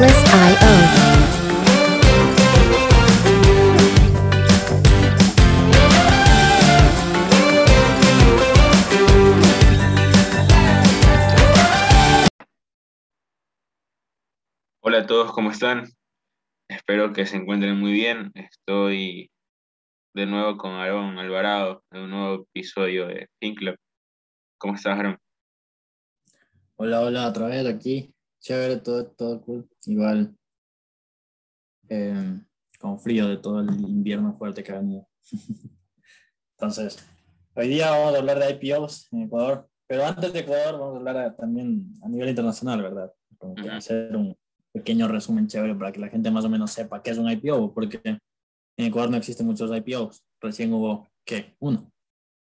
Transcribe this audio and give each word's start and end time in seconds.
Atlas.io. 0.00 0.68
Hola 14.80 14.98
a 14.98 15.06
todos, 15.06 15.32
¿cómo 15.32 15.50
están? 15.50 15.88
Espero 16.68 17.12
que 17.12 17.26
se 17.26 17.36
encuentren 17.36 17.76
muy 17.76 17.90
bien. 17.90 18.30
Estoy 18.36 19.32
de 20.14 20.26
nuevo 20.26 20.56
con 20.58 20.74
Aaron 20.74 21.18
Alvarado 21.18 21.82
en 21.90 22.02
un 22.02 22.10
nuevo 22.10 22.44
episodio 22.44 23.08
de 23.08 23.26
Think 23.40 23.58
Club. 23.58 23.76
¿Cómo 24.58 24.76
estás, 24.76 24.96
Aaron? 24.96 25.18
Hola, 26.76 27.00
hola, 27.00 27.26
otra 27.26 27.48
vez 27.48 27.66
aquí. 27.66 28.14
Chévere, 28.40 28.76
todo, 28.78 29.06
todo 29.08 29.40
cool. 29.42 29.68
Igual, 29.86 30.36
eh, 31.88 32.40
con 32.78 33.00
frío 33.00 33.28
de 33.28 33.38
todo 33.38 33.60
el 33.60 33.68
invierno 33.80 34.36
fuerte 34.36 34.62
que 34.62 34.72
ha 34.72 34.78
venido. 34.78 35.08
Entonces, 36.56 37.04
hoy 37.54 37.68
día 37.68 37.90
vamos 37.90 38.14
a 38.14 38.18
hablar 38.18 38.38
de 38.38 38.50
IPOs 38.50 39.12
en 39.12 39.22
Ecuador, 39.22 39.68
pero 39.86 40.04
antes 40.04 40.32
de 40.32 40.40
Ecuador 40.40 40.78
vamos 40.78 40.94
a 40.94 40.98
hablar 40.98 41.36
también 41.36 41.92
a 42.02 42.08
nivel 42.08 42.28
internacional, 42.28 42.82
¿verdad? 42.82 43.12
Como 43.38 43.54
que 43.54 43.68
hacer 43.68 44.16
un 44.16 44.36
pequeño 44.72 45.08
resumen 45.08 45.46
chévere 45.46 45.74
para 45.74 45.92
que 45.92 46.00
la 46.00 46.08
gente 46.08 46.30
más 46.30 46.44
o 46.44 46.48
menos 46.48 46.72
sepa 46.72 47.02
qué 47.02 47.10
es 47.10 47.18
un 47.18 47.30
IPO, 47.30 47.72
porque 47.74 48.00
en 48.04 48.20
Ecuador 48.76 49.10
no 49.10 49.16
existen 49.16 49.46
muchos 49.46 49.70
IPOs. 49.74 50.24
Recién 50.40 50.72
hubo, 50.72 51.08
¿qué? 51.24 51.56
Uno. 51.58 51.92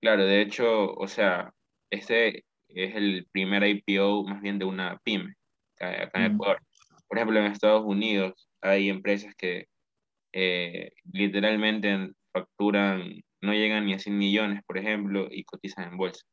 Claro, 0.01 0.25
de 0.25 0.41
hecho, 0.41 0.93
o 0.93 1.07
sea, 1.07 1.53
este 1.91 2.45
es 2.69 2.95
el 2.95 3.27
primer 3.31 3.63
IPO 3.63 4.23
más 4.23 4.41
bien 4.41 4.59
de 4.59 4.65
una 4.65 4.99
pyme 5.03 5.35
acá, 5.75 6.03
acá 6.03 6.25
en. 6.25 6.33
Ecuador. 6.33 6.59
Por 7.07 7.17
ejemplo, 7.17 7.39
en 7.39 7.51
Estados 7.51 7.83
Unidos 7.85 8.49
hay 8.61 8.89
empresas 8.89 9.35
que 9.35 9.67
eh, 10.33 10.91
literalmente 11.11 12.11
facturan, 12.33 13.21
no 13.41 13.53
llegan 13.53 13.85
ni 13.85 13.93
a 13.93 13.99
100 13.99 14.17
millones, 14.17 14.63
por 14.65 14.77
ejemplo, 14.77 15.27
y 15.29 15.43
cotizan 15.43 15.91
en 15.91 15.97
bolsa. 15.97 16.25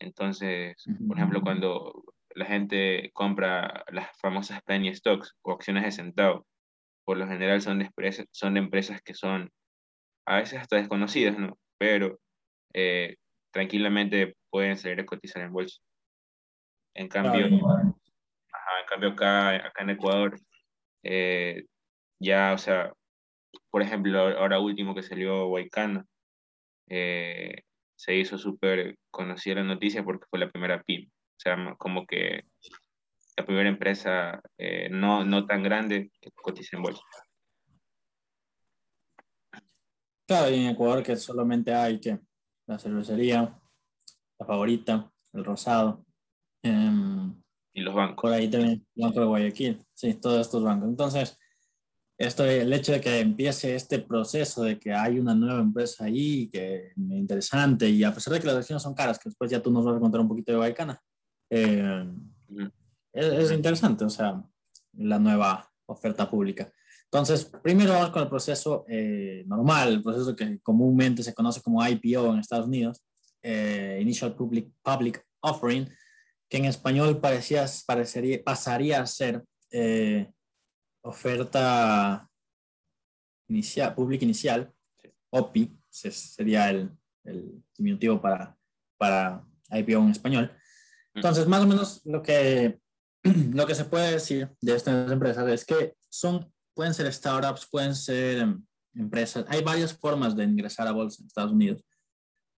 Entonces, 0.00 0.82
por 1.06 1.16
ejemplo, 1.16 1.42
cuando 1.42 2.02
la 2.34 2.46
gente 2.46 3.10
compra 3.12 3.84
las 3.92 4.08
famosas 4.18 4.62
penny 4.62 4.94
stocks 4.94 5.36
o 5.42 5.52
acciones 5.52 5.84
de 5.84 5.92
centavo, 5.92 6.46
por 7.04 7.18
lo 7.18 7.26
general 7.26 7.60
son 7.60 7.78
de 7.78 7.86
empresas, 7.86 8.26
son 8.30 8.54
de 8.54 8.60
empresas 8.60 9.02
que 9.02 9.14
son 9.14 9.50
a 10.26 10.36
veces 10.36 10.58
hasta 10.58 10.76
desconocidas, 10.76 11.38
¿no? 11.38 11.58
Pero 11.78 12.18
eh, 12.72 13.16
tranquilamente 13.52 14.36
pueden 14.50 14.76
salir 14.76 15.00
a 15.00 15.06
cotizar 15.06 15.42
en 15.42 15.52
bolsa. 15.52 15.80
En 16.94 17.08
cambio, 17.08 17.46
cambio 19.00 19.10
acá, 19.10 19.66
acá 19.66 19.82
en 19.82 19.90
Ecuador, 19.90 20.38
eh, 21.02 21.64
ya, 22.18 22.52
o 22.52 22.58
sea, 22.58 22.92
por 23.70 23.82
ejemplo, 23.82 24.20
ahora 24.20 24.60
último 24.60 24.94
que 24.94 25.02
salió 25.02 25.48
Huaycana, 25.48 26.04
eh, 26.88 27.62
se 27.96 28.16
hizo 28.16 28.36
súper 28.38 28.96
conocida 29.10 29.56
la 29.56 29.64
noticia 29.64 30.04
porque 30.04 30.26
fue 30.28 30.38
la 30.38 30.50
primera 30.50 30.82
PYME. 30.82 31.06
O 31.06 31.40
sea, 31.40 31.74
como 31.78 32.06
que 32.06 32.44
la 33.36 33.46
primera 33.46 33.68
empresa 33.68 34.42
eh, 34.58 34.88
no, 34.90 35.24
no 35.24 35.46
tan 35.46 35.62
grande 35.62 36.10
que 36.20 36.30
cotiza 36.32 36.76
en 36.76 36.82
bolsa. 36.82 37.02
Claro, 40.26 40.50
y 40.50 40.60
en 40.60 40.70
Ecuador 40.70 41.02
que 41.02 41.16
solamente 41.16 41.74
hay 41.74 42.00
que 42.00 42.18
la 42.66 42.78
cervecería, 42.78 43.58
la 44.38 44.46
favorita, 44.46 45.10
el 45.32 45.44
rosado, 45.44 46.04
em, 46.62 47.40
Y 47.72 47.82
los 47.82 47.94
bancos. 47.94 48.22
por 48.22 48.32
ahí 48.32 48.48
también 48.48 48.86
el 48.94 49.02
Banco 49.02 49.20
de 49.20 49.26
Guayaquil, 49.26 49.84
sí, 49.94 50.14
todos 50.14 50.40
estos 50.40 50.62
bancos. 50.62 50.88
Entonces, 50.88 51.38
esto, 52.18 52.44
el 52.44 52.72
hecho 52.72 52.92
de 52.92 53.00
que 53.00 53.20
empiece 53.20 53.74
este 53.74 54.00
proceso 54.00 54.62
de 54.62 54.78
que 54.78 54.92
hay 54.92 55.18
una 55.18 55.34
nueva 55.34 55.60
empresa 55.60 56.04
ahí, 56.04 56.48
que 56.50 56.88
es 56.88 56.92
interesante, 56.96 57.88
y 57.88 58.04
a 58.04 58.12
pesar 58.12 58.34
de 58.34 58.40
que 58.40 58.46
las 58.46 58.56
acciones 58.56 58.82
son 58.82 58.94
caras, 58.94 59.18
que 59.18 59.28
después 59.28 59.50
ya 59.50 59.62
tú 59.62 59.70
nos 59.70 59.84
vas 59.84 59.96
a 59.96 60.00
contar 60.00 60.20
un 60.20 60.28
poquito 60.28 60.52
de 60.52 60.58
Guaycana, 60.58 61.00
eh, 61.48 62.04
es, 63.12 63.24
es 63.24 63.52
interesante, 63.52 64.04
o 64.04 64.10
sea, 64.10 64.42
la 64.94 65.18
nueva 65.18 65.70
oferta 65.86 66.28
pública. 66.28 66.70
Entonces, 67.12 67.50
primero 67.62 67.92
vamos 67.92 68.10
con 68.10 68.22
el 68.22 68.28
proceso 68.28 68.84
eh, 68.88 69.42
normal, 69.46 69.94
el 69.94 70.02
proceso 70.02 70.36
que 70.36 70.60
comúnmente 70.60 71.24
se 71.24 71.34
conoce 71.34 71.60
como 71.60 71.84
IPO 71.84 72.32
en 72.32 72.38
Estados 72.38 72.66
Unidos, 72.66 73.02
eh, 73.42 73.98
Initial 74.00 74.36
Public, 74.36 74.70
Public 74.80 75.24
Offering, 75.40 75.88
que 76.50 76.56
en 76.58 76.64
español 76.64 77.20
parecía, 77.20 77.64
parecería, 77.86 78.42
pasaría 78.42 79.00
a 79.00 79.06
ser 79.06 79.44
eh, 79.70 80.30
oferta 81.02 82.28
inicial, 83.48 83.94
pública 83.94 84.24
inicial, 84.24 84.72
OPI, 85.30 85.78
se- 85.88 86.10
sería 86.10 86.68
el, 86.70 86.90
el 87.24 87.62
diminutivo 87.78 88.20
para, 88.20 88.56
para 88.98 89.44
IPO 89.70 90.02
en 90.02 90.10
español. 90.10 90.52
Entonces, 91.14 91.46
más 91.46 91.62
o 91.62 91.66
menos 91.68 92.00
lo 92.04 92.20
que, 92.20 92.80
lo 93.22 93.66
que 93.66 93.74
se 93.76 93.84
puede 93.84 94.10
decir 94.12 94.50
de 94.60 94.74
estas 94.74 95.10
empresas 95.10 95.48
es 95.48 95.64
que 95.64 95.94
son, 96.08 96.52
pueden 96.74 96.94
ser 96.94 97.12
startups, 97.12 97.68
pueden 97.70 97.94
ser 97.94 98.38
em, 98.38 98.64
empresas. 98.94 99.44
Hay 99.48 99.62
varias 99.62 99.96
formas 99.96 100.34
de 100.34 100.44
ingresar 100.44 100.88
a 100.88 100.92
bolsa 100.92 101.22
en 101.22 101.28
Estados 101.28 101.52
Unidos. 101.52 101.84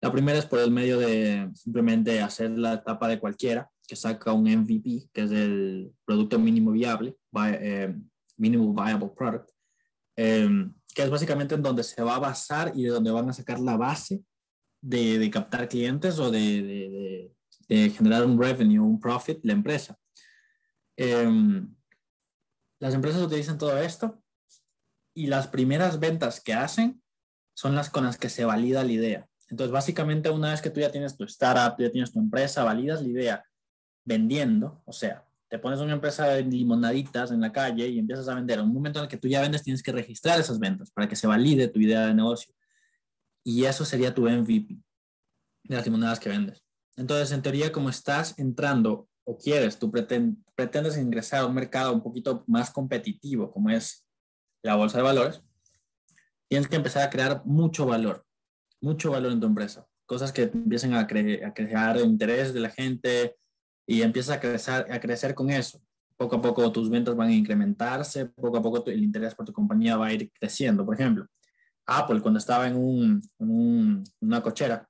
La 0.02 0.12
primera 0.12 0.40
es 0.40 0.46
por 0.46 0.60
el 0.60 0.72
medio 0.72 0.98
de 0.98 1.50
simplemente 1.54 2.22
hacer 2.22 2.52
la 2.52 2.74
etapa 2.76 3.08
de 3.10 3.20
cualquiera 3.20 3.70
que 3.92 3.98
saca 3.98 4.32
un 4.32 4.48
MVP, 4.48 5.10
que 5.12 5.24
es 5.24 5.32
el 5.32 5.92
producto 6.06 6.40
mínimo 6.40 6.72
viable, 6.72 7.18
vi- 7.30 7.58
eh, 7.60 7.94
Minimal 8.38 8.74
Viable 8.86 9.10
Product, 9.14 9.50
eh, 10.16 10.48
que 10.96 11.04
es 11.04 11.10
básicamente 11.10 11.56
en 11.56 11.62
donde 11.62 11.84
se 11.84 12.02
va 12.02 12.16
a 12.16 12.20
basar 12.20 12.72
y 12.74 12.84
de 12.84 12.90
donde 12.90 13.12
van 13.12 13.28
a 13.30 13.34
sacar 13.34 13.60
la 13.60 13.76
base 13.76 14.24
de, 14.82 15.20
de 15.20 15.30
captar 15.30 15.68
clientes 15.68 16.18
o 16.20 16.32
de- 16.32 16.62
de- 16.64 17.32
de 17.68 17.90
generar 17.90 18.26
un 18.26 18.42
revenue, 18.42 18.80
un 18.80 18.98
profit, 18.98 19.40
la 19.44 19.52
empresa. 19.52 19.98
Eh, 20.96 21.62
las 22.80 22.94
empresas 22.94 23.22
utilizan 23.22 23.58
todo 23.58 23.78
esto 23.78 24.24
y 25.14 25.28
las 25.28 25.48
primeras 25.48 26.00
ventas 26.00 26.40
que 26.40 26.54
hacen 26.54 27.04
son 27.54 27.76
las 27.76 27.90
con 27.90 28.06
las 28.06 28.18
que 28.18 28.30
se 28.30 28.46
valida 28.46 28.86
la 28.86 28.92
idea. 28.94 29.28
Entonces, 29.50 29.74
básicamente, 29.74 30.30
una 30.30 30.52
vez 30.52 30.62
que 30.62 30.70
tú 30.70 30.80
ya 30.80 30.94
tienes 30.94 31.18
tu 31.18 31.26
startup, 31.26 31.76
ya 31.78 31.92
tienes 31.92 32.14
tu 32.14 32.20
empresa, 32.20 32.64
validas 32.64 33.02
la 33.02 33.10
idea 33.10 33.46
vendiendo, 34.06 34.82
o 34.86 34.94
sea, 34.94 35.26
te 35.50 35.60
pones 35.60 35.80
una 35.80 35.94
empresa 35.94 36.28
de 36.28 36.44
limonaditas 36.44 37.32
en 37.32 37.42
la 37.42 37.52
calle 37.52 37.88
y 37.88 38.00
empiezas 38.00 38.28
a 38.30 38.36
vender. 38.36 38.60
En 38.60 38.66
un 38.66 38.74
momento 38.74 39.00
en 39.00 39.04
el 39.04 39.10
que 39.10 39.18
tú 39.18 39.28
ya 39.28 39.42
vendes, 39.42 39.64
tienes 39.64 39.84
que 39.84 39.92
registrar 39.92 40.40
esas 40.40 40.60
ventas 40.60 40.90
para 40.92 41.08
que 41.10 41.16
se 41.16 41.28
valide 41.28 41.68
tu 41.68 41.80
idea 41.80 42.06
de 42.08 42.14
negocio. 42.14 42.54
Y 43.44 43.66
eso 43.66 43.84
sería 43.84 44.14
tu 44.14 44.28
MVP 44.30 44.78
de 45.64 45.76
las 45.76 45.86
limonadas 45.86 46.20
que 46.20 46.30
vendes. 46.30 46.64
Entonces, 46.96 47.32
en 47.32 47.42
teoría, 47.42 47.72
como 47.72 47.90
estás 47.90 48.38
entrando 48.40 49.10
o 49.26 49.38
quieres, 49.38 49.78
tú 49.78 49.92
preten- 49.92 50.44
pretendes 50.56 50.98
ingresar 50.98 51.42
a 51.42 51.46
un 51.48 51.54
mercado 51.54 51.94
un 51.94 52.02
poquito 52.02 52.44
más 52.48 52.70
competitivo, 52.72 53.52
como 53.52 53.70
es 53.70 54.06
la 54.64 54.76
bolsa 54.76 54.98
de 54.98 55.04
valores, 55.04 55.42
tienes 56.48 56.68
que 56.68 56.76
empezar 56.76 57.04
a 57.04 57.10
crear 57.10 57.42
mucho 57.46 57.86
valor, 57.86 58.26
mucho 58.82 59.12
valor 59.12 59.32
en 59.32 59.40
tu 59.40 59.48
empresa. 59.48 59.86
Cosas 60.06 60.32
que 60.32 60.44
empiecen 60.44 60.94
a, 60.94 61.08
cre- 61.08 61.46
a 61.46 61.54
crear 61.54 61.98
interés 62.00 62.54
de 62.54 62.60
la 62.60 62.70
gente 62.70 63.36
y 63.92 64.04
empiezas 64.04 64.38
a 64.38 64.40
crecer, 64.40 64.88
a 64.90 65.00
crecer 65.02 65.36
con 65.36 65.50
eso. 65.50 65.82
Poco 66.16 66.38
a 66.38 66.42
poco 66.42 66.72
tus 66.72 66.90
ventas 66.90 67.14
van 67.14 67.28
a 67.28 67.34
incrementarse, 67.34 68.28
poco 68.28 68.56
a 68.58 68.62
poco 68.62 68.82
tu- 68.82 68.90
el 68.90 69.04
interés 69.04 69.36
por 69.36 69.46
tu 69.46 69.52
compañía 69.52 69.98
va 69.98 70.08
a 70.08 70.14
ir 70.14 70.32
creciendo. 70.32 70.86
Por 70.86 70.96
ejemplo, 70.96 71.28
Apple 71.86 72.22
cuando 72.22 72.38
estaba 72.38 72.68
en, 72.70 72.78
un, 72.78 74.04
una 74.22 74.42
cochera, 74.42 74.88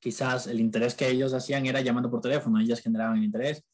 quizás 0.00 0.46
el 0.46 0.60
interés 0.60 0.94
que 0.94 1.08
ellos 1.08 1.34
hacían 1.34 1.66
era 1.66 1.80
llamando 1.80 2.08
por 2.08 2.20
teléfono, 2.20 2.60
ellas 2.60 2.80
generaban 2.80 3.24
interés, 3.24 3.64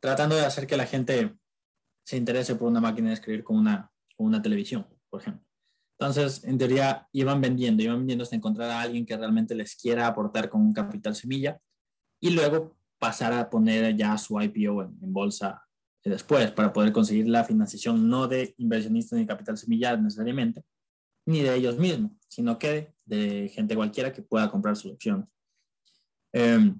tratando 0.00 0.34
de 0.34 0.44
hacer 0.44 0.66
que 0.66 0.76
la 0.76 0.86
gente 0.86 1.36
se 2.04 2.16
interese 2.16 2.56
por 2.56 2.66
una 2.66 2.80
máquina 2.80 3.10
de 3.10 3.14
escribir 3.14 3.44
con 3.44 3.58
una, 3.58 3.92
con 4.16 4.26
una 4.26 4.42
televisión, 4.42 4.88
por 5.08 5.20
ejemplo. 5.20 5.46
Entonces, 6.00 6.42
en 6.42 6.58
teoría, 6.58 7.06
iban 7.12 7.40
vendiendo, 7.40 7.80
iban 7.80 7.98
vendiendo 7.98 8.24
hasta 8.24 8.34
encontrar 8.34 8.70
a 8.70 8.80
alguien 8.80 9.06
que 9.06 9.16
realmente 9.16 9.54
les 9.54 9.76
quiera 9.76 10.08
aportar 10.08 10.48
con 10.48 10.62
un 10.62 10.72
capital 10.72 11.14
semilla 11.14 11.60
y 12.20 12.30
luego 12.30 12.81
pasar 13.02 13.32
a 13.32 13.50
poner 13.50 13.96
ya 13.96 14.16
su 14.16 14.40
IPO 14.40 14.84
en, 14.84 15.12
bolsa 15.12 15.60
después 16.04 16.52
para 16.52 16.72
poder 16.72 16.92
conseguir 16.92 17.26
la 17.28 17.42
financiación 17.42 18.08
no 18.08 18.28
de 18.28 18.54
inversionistas 18.58 19.18
ni 19.18 19.26
capital 19.26 19.58
semilla 19.58 19.96
necesariamente, 19.96 20.62
ni 21.26 21.40
de 21.40 21.52
ellos 21.52 21.78
mismos, 21.78 22.12
sino 22.28 22.60
que 22.60 22.94
de 23.04 23.50
gente 23.52 23.74
cualquiera 23.74 24.12
que 24.12 24.22
pueda 24.22 24.48
comprar 24.48 24.76
sus 24.76 24.92
acciones. 24.92 25.26
Eh, 26.32 26.72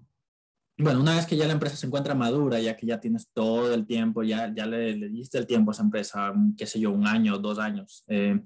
bueno, 0.79 1.01
una 1.01 1.17
vez 1.17 1.27
que 1.27 1.37
ya 1.37 1.49
la 1.49 1.55
empresa 1.55 1.75
se 1.75 1.89
encuentra 1.89 2.15
madura, 2.15 2.61
ya 2.61 2.77
que 2.77 2.87
ya 2.87 3.01
tienes 3.01 3.29
todo 3.33 3.75
el 3.75 3.85
tiempo, 3.85 4.23
ya, 4.23 4.55
ya 4.55 4.65
le, 4.65 4.95
le 4.97 5.09
diste 5.09 5.39
el 5.39 5.47
tiempo 5.49 5.73
a 5.73 5.75
esa 5.75 5.83
empresa, 5.83 6.33
qué 6.57 6.67
sé 6.67 6.79
yo, 6.79 6.93
un 6.93 7.05
año, 7.05 7.37
dos 7.37 7.59
años, 7.59 8.05
eh, 8.07 8.41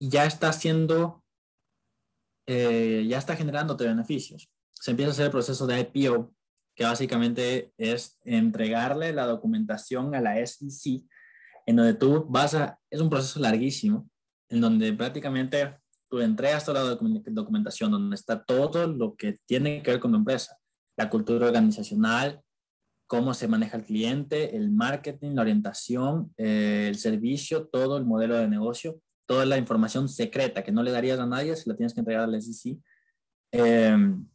ya 0.00 0.24
está 0.24 0.48
haciendo, 0.48 1.22
eh, 2.48 3.06
ya 3.08 3.18
está 3.18 3.36
generándote 3.36 3.86
beneficios. 3.86 4.50
Se 4.72 4.90
empieza 4.90 5.10
a 5.10 5.12
hacer 5.12 5.26
el 5.26 5.30
proceso 5.30 5.68
de 5.68 5.88
IPO, 5.94 6.34
que 6.76 6.84
básicamente 6.84 7.72
es 7.78 8.18
entregarle 8.22 9.12
la 9.12 9.26
documentación 9.26 10.14
a 10.14 10.20
la 10.20 10.46
SEC 10.46 11.04
en 11.66 11.76
donde 11.76 11.94
tú 11.94 12.24
vas 12.28 12.54
a, 12.54 12.78
es 12.90 13.00
un 13.00 13.10
proceso 13.10 13.40
larguísimo, 13.40 14.08
en 14.48 14.60
donde 14.60 14.92
prácticamente 14.92 15.76
tú 16.08 16.20
entregas 16.20 16.64
toda 16.64 16.84
la 16.84 16.96
documentación, 17.26 17.90
donde 17.90 18.14
está 18.14 18.44
todo 18.44 18.86
lo 18.86 19.16
que 19.16 19.38
tiene 19.46 19.82
que 19.82 19.90
ver 19.90 20.00
con 20.00 20.12
tu 20.12 20.18
empresa, 20.18 20.56
la 20.96 21.10
cultura 21.10 21.46
organizacional, 21.46 22.40
cómo 23.08 23.34
se 23.34 23.48
maneja 23.48 23.76
el 23.76 23.84
cliente, 23.84 24.56
el 24.56 24.70
marketing, 24.70 25.32
la 25.32 25.42
orientación, 25.42 26.32
eh, 26.36 26.86
el 26.88 26.96
servicio, 26.96 27.66
todo 27.66 27.96
el 27.96 28.04
modelo 28.04 28.36
de 28.36 28.48
negocio, 28.48 29.00
toda 29.26 29.44
la 29.44 29.58
información 29.58 30.08
secreta 30.08 30.62
que 30.62 30.72
no 30.72 30.84
le 30.84 30.92
darías 30.92 31.18
a 31.18 31.26
nadie 31.26 31.56
si 31.56 31.68
la 31.68 31.76
tienes 31.76 31.94
que 31.94 32.00
entregar 32.00 32.24
al 32.24 32.40
SEC. 32.40 32.78
Em, 33.52 34.26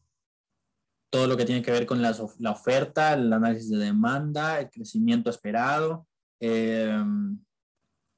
todo 1.12 1.28
lo 1.28 1.38
que 1.38 1.46
tiene 1.46 1.62
que 1.62 1.72
ver 1.72 1.86
con 1.86 2.02
la, 2.02 2.16
la, 2.40 2.52
oferta, 2.52 3.14
el 3.14 3.32
análisis 3.32 3.70
de 3.70 3.78
demanda, 3.78 4.60
el 4.60 4.70
crecimiento 4.70 5.30
esperado, 5.30 6.08
em, 6.40 7.38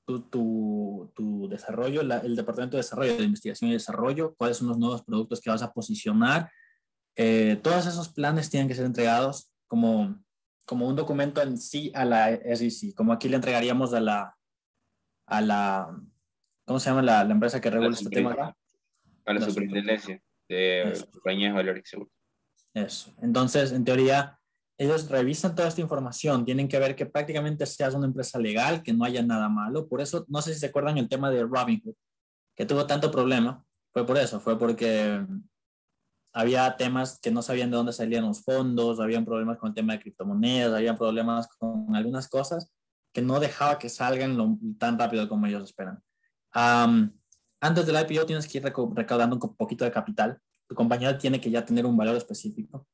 tu, 0.05 0.21
tu, 0.29 1.11
tu, 1.15 1.49
desarrollo, 1.49 2.01
el 2.01 2.35
departamento 2.35 2.77
de 2.77 2.83
desarrollo, 2.83 3.17
de 3.17 3.23
investigación 3.23 3.69
y 3.69 3.73
desarrollo, 3.73 4.35
cuáles 4.35 4.57
son 4.57 4.67
los 4.67 4.77
nuevos 4.77 5.03
productos 5.03 5.41
que 5.41 5.49
vas 5.49 5.63
a 5.63 5.73
posicionar. 5.73 6.51
Eh, 7.15 7.59
todos 7.61 7.85
esos 7.85 8.09
planes 8.09 8.49
tienen 8.49 8.67
que 8.67 8.75
ser 8.75 8.85
entregados 8.85 9.51
como 9.67 10.23
como 10.65 10.87
un 10.87 10.95
documento 10.95 11.41
en 11.41 11.57
sí 11.57 11.91
a 11.93 12.05
la 12.05 12.29
SEC, 12.35 12.93
como 12.95 13.13
aquí 13.13 13.27
le 13.29 13.35
entregaríamos 13.35 13.93
a 13.93 13.99
la, 13.99 14.37
a 15.27 15.41
la 15.41 16.01
¿cómo 16.65 16.79
se 16.79 16.89
llama 16.89 17.01
la, 17.01 17.21
empresa 17.23 17.59
que 17.59 17.69
regula 17.69 17.91
este 17.91 18.09
tema? 18.09 18.55
A 19.25 19.33
la, 19.33 19.41
superintendencia 19.41 20.21
de 20.47 20.93
compañías 21.11 21.51
de 21.51 21.57
valores 21.57 21.89
seguros. 21.89 22.13
Eso. 22.73 23.13
Entonces, 23.21 23.71
en 23.71 23.85
teoría, 23.85 24.39
ellos 24.77 25.09
revisan 25.09 25.55
toda 25.55 25.67
esta 25.67 25.81
información, 25.81 26.45
tienen 26.45 26.67
que 26.67 26.79
ver 26.79 26.95
que 26.95 27.05
prácticamente 27.05 27.65
seas 27.65 27.93
una 27.93 28.07
empresa 28.07 28.39
legal, 28.39 28.81
que 28.81 28.93
no 28.93 29.05
haya 29.05 29.21
nada 29.21 29.47
malo. 29.49 29.87
Por 29.87 30.01
eso, 30.01 30.25
no 30.27 30.41
sé 30.41 30.53
si 30.53 30.59
se 30.59 30.65
acuerdan 30.67 30.97
el 30.97 31.07
tema 31.07 31.29
de 31.29 31.43
Robinhood, 31.43 31.95
que 32.55 32.65
tuvo 32.65 32.87
tanto 32.87 33.11
problema. 33.11 33.63
Fue 33.91 34.05
por 34.05 34.17
eso, 34.17 34.39
fue 34.39 34.57
porque 34.57 35.23
había 36.33 36.75
temas 36.75 37.19
que 37.19 37.29
no 37.29 37.43
sabían 37.43 37.69
de 37.69 37.77
dónde 37.77 37.93
salían 37.93 38.25
los 38.25 38.43
fondos, 38.43 38.99
habían 38.99 39.23
problemas 39.23 39.59
con 39.59 39.69
el 39.69 39.75
tema 39.75 39.93
de 39.93 39.99
criptomonedas, 39.99 40.73
había 40.73 40.97
problemas 40.97 41.47
con 41.47 41.95
algunas 41.95 42.27
cosas 42.27 42.71
que 43.13 43.21
no 43.21 43.39
dejaba 43.39 43.77
que 43.77 43.89
salgan 43.89 44.59
tan 44.79 44.97
rápido 44.97 45.29
como 45.29 45.45
ellos 45.45 45.63
esperan. 45.63 46.01
antes 46.51 47.85
del 47.85 48.09
IPO 48.09 48.25
tienes 48.25 48.47
que 48.47 48.57
ir 48.57 48.63
recaudando 48.63 49.35
un 49.35 49.55
poquito 49.55 49.85
de 49.85 49.91
capital. 49.91 50.39
Tu 50.73 50.75
compañía 50.75 51.15
tiene 51.19 51.39
que 51.39 51.51
ya 51.51 51.63
tener 51.63 51.85
un 51.85 51.95
valor 51.95 52.15
específico. 52.15 52.87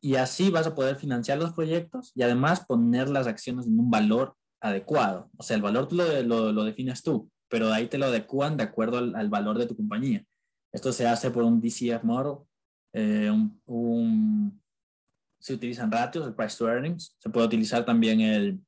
Y 0.00 0.14
así 0.14 0.50
vas 0.50 0.68
a 0.68 0.74
poder 0.76 0.94
financiar 0.94 1.36
los 1.38 1.52
proyectos 1.52 2.12
y 2.14 2.22
además 2.22 2.64
poner 2.64 3.08
las 3.08 3.26
acciones 3.26 3.66
en 3.66 3.76
un 3.76 3.90
valor 3.90 4.36
adecuado. 4.60 5.30
O 5.36 5.42
sea, 5.42 5.56
el 5.56 5.62
valor 5.62 5.92
lo, 5.92 6.22
lo, 6.22 6.52
lo 6.52 6.62
defines 6.62 7.02
tú, 7.02 7.28
pero 7.48 7.72
ahí 7.72 7.88
te 7.88 7.98
lo 7.98 8.06
adecuan 8.06 8.56
de 8.56 8.62
acuerdo 8.62 8.98
al 8.98 9.28
valor 9.28 9.58
de 9.58 9.66
tu 9.66 9.74
compañía. 9.74 10.24
Esto 10.72 10.92
se 10.92 11.08
hace 11.08 11.32
por 11.32 11.42
un 11.42 11.60
DCF 11.60 12.04
model. 12.04 12.44
Eh, 12.92 13.32
un, 13.64 14.62
se 15.40 15.54
utilizan 15.54 15.90
ratios, 15.90 16.24
el 16.24 16.34
price 16.34 16.56
to 16.56 16.68
earnings. 16.68 17.16
Se 17.18 17.28
puede 17.28 17.46
utilizar 17.46 17.84
también 17.84 18.20
el, 18.20 18.60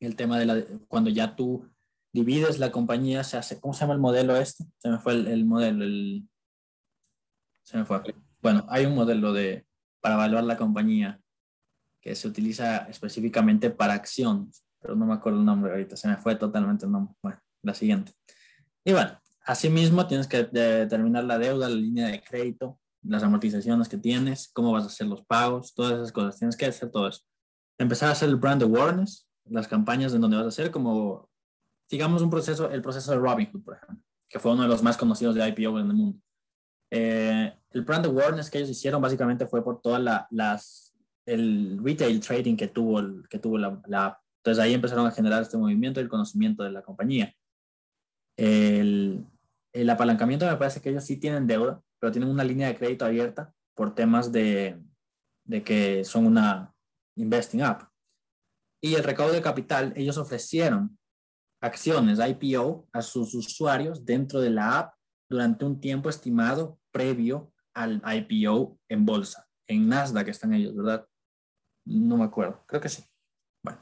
el 0.00 0.16
tema 0.16 0.40
de 0.40 0.46
la, 0.46 0.64
cuando 0.88 1.08
ya 1.08 1.36
tú 1.36 1.70
divides 2.14 2.58
la 2.58 2.70
compañía, 2.70 3.24
se 3.24 3.36
hace, 3.36 3.60
¿cómo 3.60 3.74
se 3.74 3.80
llama 3.80 3.94
el 3.94 4.00
modelo 4.00 4.36
este? 4.36 4.64
Se 4.78 4.88
me 4.88 4.98
fue 4.98 5.14
el, 5.14 5.44
modelo, 5.44 5.84
el, 5.84 6.28
se 7.64 7.76
me 7.76 7.84
fue. 7.84 8.00
Bueno, 8.40 8.64
hay 8.68 8.86
un 8.86 8.94
modelo 8.94 9.32
de, 9.32 9.66
para 10.00 10.14
evaluar 10.14 10.44
la 10.44 10.56
compañía 10.56 11.20
que 12.00 12.14
se 12.14 12.28
utiliza 12.28 12.86
específicamente 12.88 13.70
para 13.70 13.94
acción, 13.94 14.50
pero 14.80 14.94
no 14.94 15.06
me 15.06 15.14
acuerdo 15.14 15.40
el 15.40 15.44
nombre 15.44 15.72
ahorita, 15.72 15.96
se 15.96 16.06
me 16.06 16.16
fue 16.16 16.36
totalmente 16.36 16.86
el 16.86 16.92
nombre. 16.92 17.14
Bueno, 17.22 17.40
la 17.62 17.74
siguiente. 17.74 18.12
Y 18.84 18.92
bueno, 18.92 19.18
Asimismo, 19.44 20.06
tienes 20.06 20.26
que 20.26 20.44
determinar 20.44 21.24
la 21.24 21.38
deuda, 21.38 21.68
la 21.68 21.74
línea 21.74 22.08
de 22.08 22.22
crédito, 22.22 22.80
las 23.02 23.22
amortizaciones 23.22 23.90
que 23.90 23.98
tienes, 23.98 24.50
cómo 24.54 24.72
vas 24.72 24.84
a 24.84 24.86
hacer 24.86 25.06
los 25.06 25.22
pagos, 25.22 25.74
todas 25.74 25.92
esas 25.92 26.12
cosas. 26.12 26.38
Tienes 26.38 26.56
que 26.56 26.64
hacer 26.64 26.90
todo 26.90 27.08
eso. 27.08 27.20
Empezar 27.76 28.08
a 28.08 28.12
hacer 28.12 28.30
el 28.30 28.36
brand 28.36 28.62
awareness, 28.62 29.28
las 29.44 29.68
campañas 29.68 30.12
de 30.12 30.18
donde 30.18 30.38
vas 30.38 30.46
a 30.46 30.48
hacer, 30.48 30.70
como, 30.70 31.28
digamos, 31.90 32.22
un 32.22 32.30
proceso, 32.30 32.70
el 32.70 32.80
proceso 32.80 33.10
de 33.10 33.18
Robinhood, 33.18 33.62
por 33.62 33.76
ejemplo, 33.76 34.02
que 34.30 34.38
fue 34.38 34.52
uno 34.52 34.62
de 34.62 34.68
los 34.68 34.82
más 34.82 34.96
conocidos 34.96 35.34
de 35.34 35.46
IPO 35.46 35.78
en 35.78 35.86
el 35.88 35.94
mundo. 35.94 36.18
Eh, 36.90 37.52
el 37.70 37.82
brand 37.82 38.06
awareness 38.06 38.50
que 38.50 38.58
ellos 38.58 38.70
hicieron 38.70 39.02
básicamente 39.02 39.46
fue 39.46 39.64
por 39.64 39.80
toda 39.80 39.98
la, 39.98 40.26
las, 40.30 40.94
el 41.26 41.78
retail 41.82 42.20
trading 42.20 42.56
que 42.56 42.68
tuvo, 42.68 43.02
que 43.28 43.38
tuvo 43.38 43.58
la, 43.58 43.80
la 43.86 44.20
Entonces 44.38 44.62
ahí 44.62 44.74
empezaron 44.74 45.06
a 45.06 45.10
generar 45.10 45.42
este 45.42 45.56
movimiento 45.56 46.00
y 46.00 46.04
el 46.04 46.08
conocimiento 46.08 46.62
de 46.62 46.70
la 46.70 46.82
compañía. 46.82 47.34
El, 48.36 49.24
el 49.72 49.90
apalancamiento 49.90 50.46
me 50.46 50.56
parece 50.56 50.80
que 50.80 50.90
ellos 50.90 51.04
sí 51.04 51.16
tienen 51.16 51.46
deuda, 51.46 51.82
pero 51.98 52.12
tienen 52.12 52.30
una 52.30 52.44
línea 52.44 52.68
de 52.68 52.76
crédito 52.76 53.04
abierta 53.04 53.52
por 53.74 53.94
temas 53.94 54.30
de, 54.30 54.80
de 55.44 55.62
que 55.62 56.04
son 56.04 56.26
una 56.26 56.74
investing 57.16 57.62
app. 57.62 57.82
Y 58.82 58.94
el 58.94 59.04
recaudo 59.04 59.32
de 59.32 59.42
capital, 59.42 59.92
ellos 59.96 60.18
ofrecieron 60.18 60.98
acciones 61.62 62.18
IPO 62.18 62.86
a 62.92 63.02
sus 63.02 63.34
usuarios 63.34 64.04
dentro 64.04 64.40
de 64.40 64.50
la 64.50 64.78
app 64.78 64.94
durante 65.34 65.64
un 65.64 65.80
tiempo 65.80 66.08
estimado 66.08 66.78
previo 66.92 67.52
al 67.74 68.00
IPO 68.06 68.78
en 68.88 69.04
bolsa. 69.04 69.48
En 69.66 69.88
Nasdaq 69.88 70.28
están 70.28 70.54
ellos, 70.54 70.76
¿verdad? 70.76 71.04
No 71.84 72.16
me 72.16 72.24
acuerdo, 72.24 72.62
creo 72.66 72.80
que 72.80 72.88
sí. 72.88 73.02
Bueno. 73.60 73.80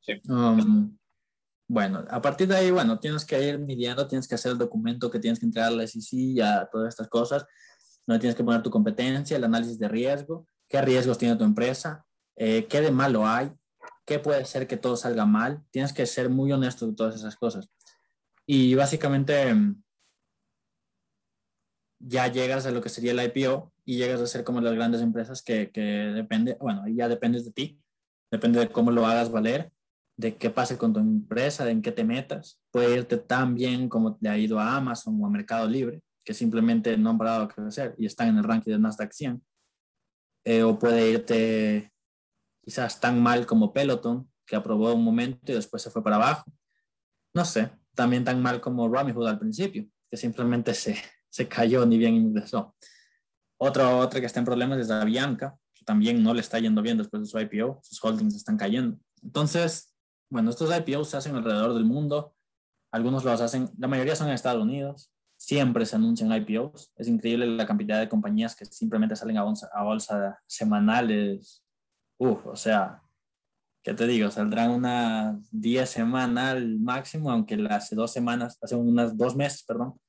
Sí. 0.00 0.20
Um, 0.28 0.96
bueno, 1.68 2.04
a 2.08 2.22
partir 2.22 2.46
de 2.46 2.54
ahí, 2.54 2.70
bueno, 2.70 3.00
tienes 3.00 3.24
que 3.24 3.42
ir 3.42 3.58
midiendo, 3.58 4.06
tienes 4.06 4.28
que 4.28 4.36
hacer 4.36 4.52
el 4.52 4.58
documento 4.58 5.10
que 5.10 5.18
tienes 5.18 5.40
que 5.40 5.46
entregar 5.46 5.72
a 5.72 5.74
la 5.74 5.86
SEC 5.86 6.12
y 6.12 6.40
a 6.40 6.68
todas 6.70 6.90
estas 6.90 7.08
cosas. 7.08 7.44
No 8.06 8.16
tienes 8.20 8.36
que 8.36 8.44
poner 8.44 8.62
tu 8.62 8.70
competencia, 8.70 9.36
el 9.36 9.42
análisis 9.42 9.80
de 9.80 9.88
riesgo, 9.88 10.46
qué 10.68 10.80
riesgos 10.80 11.18
tiene 11.18 11.34
tu 11.34 11.42
empresa, 11.42 12.06
eh, 12.36 12.68
qué 12.68 12.80
de 12.82 12.92
malo 12.92 13.26
hay, 13.26 13.50
qué 14.04 14.20
puede 14.20 14.44
ser 14.44 14.68
que 14.68 14.76
todo 14.76 14.96
salga 14.96 15.26
mal. 15.26 15.64
Tienes 15.72 15.92
que 15.92 16.06
ser 16.06 16.30
muy 16.30 16.52
honesto 16.52 16.86
de 16.86 16.94
todas 16.94 17.16
esas 17.16 17.34
cosas. 17.34 17.68
Y 18.46 18.76
básicamente 18.76 19.52
ya 21.98 22.28
llegas 22.28 22.66
a 22.66 22.70
lo 22.70 22.80
que 22.80 22.88
sería 22.88 23.12
el 23.12 23.22
IPO 23.22 23.72
y 23.84 23.96
llegas 23.96 24.20
a 24.20 24.26
ser 24.26 24.44
como 24.44 24.60
las 24.60 24.74
grandes 24.74 25.00
empresas 25.00 25.42
que, 25.42 25.70
que 25.70 25.80
depende, 25.80 26.56
bueno, 26.60 26.86
ya 26.88 27.08
dependes 27.08 27.44
de 27.44 27.52
ti, 27.52 27.80
depende 28.30 28.60
de 28.60 28.68
cómo 28.68 28.90
lo 28.90 29.06
hagas 29.06 29.30
valer 29.30 29.72
de 30.16 30.36
qué 30.36 30.50
pase 30.50 30.78
con 30.78 30.92
tu 30.92 31.00
empresa, 31.00 31.64
de 31.64 31.72
en 31.72 31.82
qué 31.82 31.92
te 31.92 32.04
metas. 32.04 32.58
Puede 32.70 32.96
irte 32.96 33.18
tan 33.18 33.54
bien 33.54 33.88
como 33.88 34.16
te 34.16 34.28
ha 34.28 34.38
ido 34.38 34.58
a 34.58 34.76
Amazon 34.76 35.22
o 35.22 35.26
a 35.26 35.30
Mercado 35.30 35.68
Libre, 35.68 36.02
que 36.24 36.34
simplemente 36.34 36.96
no 36.96 37.10
han 37.10 37.18
parado 37.18 37.46
de 37.46 37.54
crecer 37.54 37.94
y 37.98 38.06
están 38.06 38.28
en 38.28 38.38
el 38.38 38.44
ranking 38.44 38.72
de 38.72 38.78
Nasdaq 38.78 39.12
100. 39.12 39.42
Eh, 40.44 40.62
o 40.62 40.78
puede 40.78 41.10
irte 41.10 41.92
quizás 42.62 42.98
tan 42.98 43.22
mal 43.22 43.46
como 43.46 43.72
Peloton, 43.72 44.30
que 44.46 44.56
aprobó 44.56 44.92
un 44.94 45.04
momento 45.04 45.52
y 45.52 45.54
después 45.54 45.82
se 45.82 45.90
fue 45.90 46.02
para 46.02 46.16
abajo. 46.16 46.50
No 47.34 47.44
sé, 47.44 47.70
también 47.94 48.24
tan 48.24 48.40
mal 48.40 48.60
como 48.60 48.88
Robinhood 48.88 49.28
al 49.28 49.38
principio, 49.38 49.86
que 50.08 50.16
simplemente 50.16 50.72
se, 50.72 50.96
se 51.36 51.46
cayó 51.46 51.84
ni 51.84 51.98
bien 51.98 52.14
ingresó. 52.14 52.74
Otra, 53.60 53.94
otra 53.98 54.20
que 54.20 54.26
está 54.26 54.40
en 54.40 54.46
problemas 54.46 54.78
es 54.78 54.88
la 54.88 55.04
Bianca, 55.04 55.54
que 55.74 55.84
también 55.84 56.22
no 56.22 56.32
le 56.32 56.40
está 56.40 56.58
yendo 56.58 56.80
bien 56.80 56.96
después 56.96 57.22
de 57.22 57.28
su 57.28 57.38
IPO, 57.38 57.80
sus 57.82 58.02
holdings 58.02 58.34
están 58.34 58.56
cayendo. 58.56 58.98
Entonces, 59.22 59.94
bueno, 60.30 60.48
estos 60.48 60.74
IPOs 60.74 61.10
se 61.10 61.18
hacen 61.18 61.36
alrededor 61.36 61.74
del 61.74 61.84
mundo. 61.84 62.34
Algunos 62.90 63.22
los 63.22 63.38
hacen, 63.42 63.68
la 63.76 63.86
mayoría 63.86 64.16
son 64.16 64.28
en 64.28 64.32
Estados 64.32 64.62
Unidos. 64.62 65.12
Siempre 65.36 65.84
se 65.84 65.96
anuncian 65.96 66.32
IPOs. 66.32 66.92
Es 66.96 67.06
increíble 67.06 67.46
la 67.46 67.66
cantidad 67.66 68.00
de 68.00 68.08
compañías 68.08 68.56
que 68.56 68.64
simplemente 68.64 69.14
salen 69.14 69.36
a 69.36 69.42
bolsa, 69.42 69.68
a 69.74 69.84
bolsa 69.84 70.38
semanales. 70.46 71.62
Uf, 72.16 72.46
o 72.46 72.56
sea, 72.56 73.02
¿qué 73.84 73.92
te 73.92 74.06
digo? 74.06 74.30
Saldrán 74.30 74.70
unas 74.70 75.36
10 75.50 75.86
semanas 75.86 76.62
máximo, 76.80 77.30
aunque 77.30 77.56
hace 77.68 77.94
dos 77.94 78.10
semanas, 78.10 78.58
hace 78.62 78.74
unas 78.74 79.14
dos 79.18 79.36
meses, 79.36 79.62
perdón, 79.62 80.00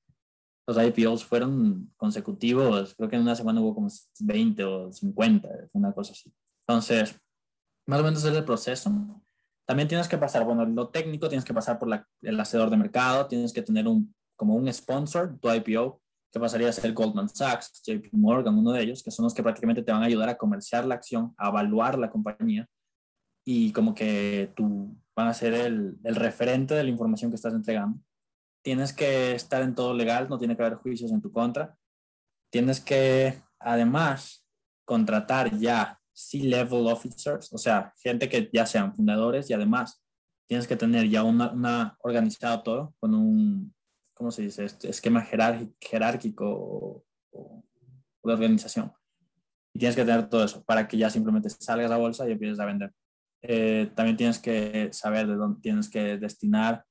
los 0.67 0.77
IPOs 0.77 1.23
fueron 1.23 1.91
consecutivos. 1.95 2.93
Creo 2.95 3.09
que 3.09 3.15
en 3.15 3.21
una 3.21 3.35
semana 3.35 3.61
hubo 3.61 3.73
como 3.73 3.87
20 4.19 4.63
o 4.65 4.91
50, 4.91 5.49
una 5.73 5.93
cosa 5.93 6.11
así. 6.11 6.31
Entonces, 6.67 7.17
más 7.87 8.01
o 8.01 8.03
menos 8.03 8.23
es 8.23 8.35
el 8.35 8.43
proceso. 8.43 8.91
También 9.65 9.87
tienes 9.87 10.07
que 10.07 10.17
pasar, 10.17 10.43
bueno, 10.45 10.65
lo 10.65 10.89
técnico, 10.89 11.29
tienes 11.29 11.45
que 11.45 11.53
pasar 11.53 11.79
por 11.79 11.89
el 12.21 12.39
hacedor 12.39 12.69
de 12.69 12.77
mercado, 12.77 13.27
tienes 13.27 13.53
que 13.53 13.61
tener 13.61 13.87
un, 13.87 14.13
como 14.35 14.55
un 14.55 14.71
sponsor, 14.71 15.37
tu 15.39 15.49
IPO, 15.51 16.01
que 16.31 16.39
pasaría 16.39 16.67
a 16.67 16.73
ser 16.73 16.93
Goldman 16.93 17.29
Sachs, 17.29 17.81
JP 17.83 18.13
Morgan, 18.13 18.57
uno 18.57 18.71
de 18.73 18.81
ellos, 18.81 19.01
que 19.01 19.11
son 19.11 19.23
los 19.23 19.33
que 19.33 19.43
prácticamente 19.43 19.83
te 19.83 19.91
van 19.91 20.03
a 20.03 20.05
ayudar 20.05 20.27
a 20.27 20.37
comerciar 20.37 20.85
la 20.85 20.95
acción, 20.95 21.33
a 21.37 21.49
evaluar 21.49 21.97
la 21.97 22.09
compañía 22.09 22.67
y 23.45 23.71
como 23.71 23.95
que 23.95 24.51
tú 24.55 24.93
van 25.15 25.27
a 25.29 25.33
ser 25.33 25.53
el, 25.53 25.97
el 26.03 26.15
referente 26.15 26.73
de 26.73 26.83
la 26.83 26.89
información 26.89 27.31
que 27.31 27.35
estás 27.35 27.53
entregando. 27.53 27.97
Tienes 28.67 28.91
que 28.91 29.31
estar 29.31 29.61
en 29.61 29.73
todo 29.73 29.93
legal, 29.93 30.27
no 30.27 30.37
tiene 30.37 30.57
que 30.57 30.61
haber 30.61 30.75
juicios 30.75 31.09
en 31.13 31.21
tu 31.21 31.31
contra. 31.31 31.77
Tienes 32.51 32.81
que, 32.81 33.41
además, 33.59 34.45
contratar 34.83 35.57
ya 35.57 35.97
C-level 36.11 36.87
officers, 36.87 37.53
o 37.53 37.57
sea, 37.57 37.93
gente 38.03 38.27
que 38.27 38.49
ya 38.51 38.65
sean 38.65 38.93
fundadores 38.93 39.49
y 39.49 39.53
además 39.53 40.03
tienes 40.49 40.67
que 40.67 40.75
tener 40.75 41.07
ya 41.07 41.23
una, 41.23 41.49
una 41.53 41.97
organizado 42.01 42.61
todo 42.61 42.93
con 42.99 43.15
un, 43.15 43.73
¿cómo 44.13 44.31
se 44.31 44.41
dice? 44.41 44.65
Este 44.65 44.89
esquema 44.89 45.21
jerárquico 45.21 47.05
de 47.31 48.33
organización. 48.33 48.91
Y 49.73 49.79
tienes 49.79 49.95
que 49.95 50.03
tener 50.03 50.27
todo 50.27 50.43
eso 50.43 50.61
para 50.65 50.89
que 50.89 50.97
ya 50.97 51.09
simplemente 51.09 51.49
salgas 51.49 51.85
a 51.85 51.93
la 51.93 51.97
bolsa 51.97 52.27
y 52.27 52.33
empieces 52.33 52.59
a 52.59 52.65
vender. 52.65 52.91
Eh, 53.43 53.93
también 53.95 54.17
tienes 54.17 54.39
que 54.39 54.89
saber 54.91 55.25
de 55.25 55.35
dónde 55.35 55.61
tienes 55.61 55.89
que 55.89 56.17
destinar 56.17 56.83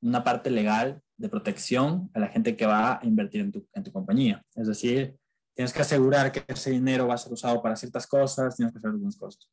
una 0.00 0.22
parte 0.24 0.50
legal 0.50 1.00
de 1.16 1.28
protección 1.28 2.10
a 2.14 2.20
la 2.20 2.28
gente 2.28 2.56
que 2.56 2.66
va 2.66 2.94
a 2.94 3.00
invertir 3.04 3.40
en 3.40 3.52
tu, 3.52 3.66
en 3.74 3.82
tu 3.82 3.92
compañía. 3.92 4.44
Es 4.54 4.68
decir, 4.68 5.16
tienes 5.54 5.72
que 5.72 5.82
asegurar 5.82 6.30
que 6.30 6.44
ese 6.46 6.70
dinero 6.70 7.08
va 7.08 7.14
a 7.14 7.18
ser 7.18 7.32
usado 7.32 7.60
para 7.60 7.76
ciertas 7.76 8.06
cosas, 8.06 8.56
tienes 8.56 8.72
que 8.72 8.78
hacer 8.78 8.90
algunas 8.90 9.16
cosas. 9.16 9.50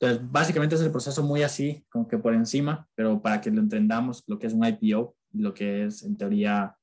Entonces, 0.00 0.30
básicamente 0.30 0.74
es 0.74 0.80
el 0.80 0.90
proceso 0.90 1.22
muy 1.22 1.42
así, 1.42 1.84
como 1.90 2.08
que 2.08 2.18
por 2.18 2.34
encima, 2.34 2.88
pero 2.94 3.20
para 3.20 3.40
que 3.40 3.50
lo 3.50 3.60
entendamos, 3.60 4.24
lo 4.26 4.38
que 4.38 4.46
es 4.46 4.54
un 4.54 4.64
IPO, 4.64 5.14
lo 5.34 5.54
que 5.54 5.84
es 5.84 6.02
en 6.02 6.16
teoría, 6.16 6.76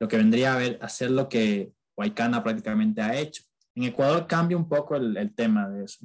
lo 0.00 0.08
que 0.08 0.16
vendría 0.16 0.54
a, 0.54 0.56
ver, 0.56 0.78
a 0.80 0.88
ser 0.88 1.10
lo 1.10 1.28
que 1.28 1.72
Waikana 1.96 2.42
prácticamente 2.42 3.02
ha 3.02 3.14
hecho. 3.14 3.44
En 3.74 3.84
Ecuador 3.84 4.26
cambia 4.26 4.56
un 4.56 4.68
poco 4.68 4.96
el, 4.96 5.16
el 5.16 5.34
tema 5.34 5.68
de 5.68 5.84
eso. 5.84 5.98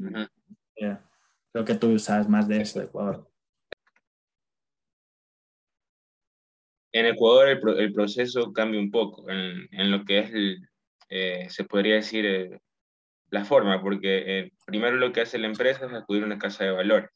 creo 1.52 1.66
que 1.66 1.76
tú 1.76 1.98
sabes 1.98 2.28
más 2.28 2.48
de 2.48 2.62
eso 2.62 2.80
de 2.80 2.86
Ecuador. 2.86 3.29
En 6.92 7.06
Ecuador 7.06 7.50
el, 7.50 7.60
el 7.80 7.94
proceso 7.94 8.52
cambia 8.52 8.80
un 8.80 8.92
poco 8.92 9.30
en, 9.30 9.68
en 9.72 9.92
lo 9.92 10.04
que 10.06 10.20
es, 10.20 10.34
el, 10.34 10.70
eh, 11.10 11.48
se 11.50 11.64
podría 11.66 11.96
decir, 11.96 12.26
eh, 12.26 12.60
la 13.32 13.46
forma, 13.46 13.82
porque 13.82 14.40
eh, 14.40 14.52
primero 14.66 14.98
lo 14.98 15.12
que 15.14 15.22
hace 15.22 15.38
la 15.40 15.48
empresa 15.48 15.86
es 15.86 15.94
acudir 15.94 16.24
a 16.24 16.28
una 16.28 16.40
casa 16.40 16.66
de 16.66 16.72
valores. 16.72 17.10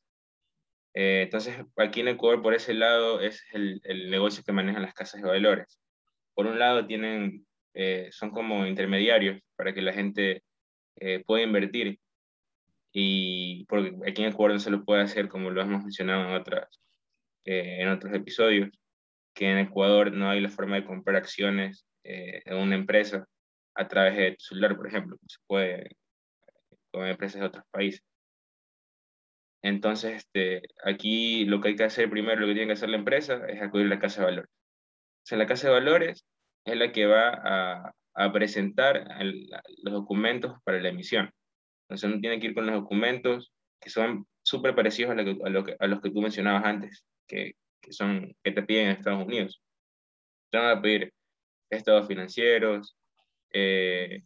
entonces, 0.94 1.58
aquí 1.77 2.01
en 2.01 2.10
Ecuador, 2.10 2.42
por 2.42 2.53
ese 2.53 2.74
lado, 2.74 3.20
es 3.22 3.44
el, 3.53 3.82
el, 3.84 4.12
negocio 4.12 4.44
que 4.46 4.51
manejan 4.51 4.84
las 4.84 4.94
casas 4.94 5.22
de 5.22 5.27
valores. 5.27 5.80
Por 6.36 6.48
un 6.48 6.60
lado, 6.60 6.86
tienen, 6.88 7.46
son 8.12 8.32
como 8.32 8.65
intermediarios 8.68 9.42
para 9.56 9.74
que 9.74 9.82
la 9.82 9.94
gente 9.94 10.44
pueda 11.25 11.44
invertir. 11.44 12.00
Y 12.94 13.65
porque 13.65 13.96
aquí 14.08 14.24
en 14.24 14.30
Ecuador 14.32 14.53
no 14.53 14.60
se 14.60 14.72
lo 14.72 14.86
puede 14.86 15.03
hacer 15.03 15.30
como 15.30 15.50
lo 15.51 15.62
hemos 15.62 15.84
mencionado 15.84 16.27
en, 16.30 16.36
otras, 16.36 16.80
en 17.46 17.89
otros 17.89 18.13
episodios 18.13 18.70
que 19.33 19.49
en 19.49 19.57
Ecuador 19.57 20.11
no 20.13 20.29
hay 20.29 20.41
la 20.41 20.49
forma 20.49 20.75
de 20.75 20.85
comprar 20.85 21.15
acciones 21.17 21.85
eh, 22.03 22.41
en 22.45 22.57
una 22.57 22.75
empresa 22.75 23.25
a 23.75 23.87
través 23.87 24.15
de 24.15 24.31
tu 24.31 24.45
celular, 24.45 24.75
por 24.75 24.87
ejemplo, 24.87 25.17
se 25.27 25.37
puede 25.47 25.97
con 26.91 27.07
empresas 27.07 27.41
de 27.41 27.47
otros 27.47 27.65
países. 27.71 28.03
Entonces, 29.63 30.17
este, 30.17 30.61
aquí 30.83 31.45
lo 31.45 31.61
que 31.61 31.69
hay 31.69 31.75
que 31.75 31.85
hacer 31.85 32.09
primero, 32.09 32.41
lo 32.41 32.47
que 32.47 32.53
tiene 32.53 32.67
que 32.67 32.73
hacer 32.73 32.89
la 32.89 32.97
empresa 32.97 33.45
es 33.47 33.61
acudir 33.61 33.87
a 33.87 33.89
la 33.89 33.99
casa 33.99 34.21
de 34.21 34.25
valores. 34.27 34.51
O 34.51 35.25
sea, 35.25 35.37
la 35.37 35.47
casa 35.47 35.67
de 35.67 35.73
valores 35.73 36.25
es 36.65 36.77
la 36.77 36.91
que 36.91 37.05
va 37.05 37.29
a, 37.33 37.93
presentar 38.31 39.07
los 39.83 39.93
documentos 39.93 40.55
para 40.63 40.79
la 40.79 40.89
emisión. 40.89 41.31
Entonces, 41.87 42.09
uno 42.09 42.21
tiene 42.21 42.39
que 42.39 42.47
ir 42.47 42.53
con 42.53 42.67
los 42.67 42.75
documentos 42.75 43.51
que 43.81 43.89
son 43.89 44.27
súper 44.43 44.75
parecidos 44.75 45.17
a, 45.17 45.21
a, 45.21 45.49
lo 45.49 45.63
que, 45.63 45.75
a 45.79 45.87
los 45.87 46.01
que 46.01 46.11
tú 46.11 46.21
mencionabas 46.21 46.63
antes, 46.65 47.05
que, 47.27 47.55
que, 47.83 47.93
son, 47.93 48.35
que 48.43 48.51
te 48.51 48.63
piden 48.63 48.87
en 48.87 48.97
Estados 48.97 49.25
Unidos. 49.25 49.61
Te 50.51 50.57
van 50.57 50.77
a 50.77 50.81
pedir 50.81 51.13
estados 51.69 52.07
financieros, 52.07 52.95
eh, 53.51 54.21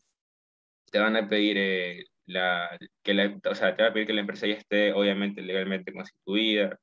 te 0.91 0.99
van 0.99 1.15
a 1.15 1.27
pedir 1.27 1.57
eh, 1.57 2.05
la, 2.25 2.77
que 3.03 3.13
la, 3.13 3.39
o 3.49 3.55
sea, 3.55 3.75
te 3.75 3.83
va 3.83 3.89
a 3.89 3.93
pedir 3.93 4.07
que 4.07 4.13
la 4.13 4.21
empresa 4.21 4.47
ya 4.47 4.55
esté 4.55 4.93
obviamente 4.93 5.41
legalmente 5.41 5.93
constituida 5.93 6.79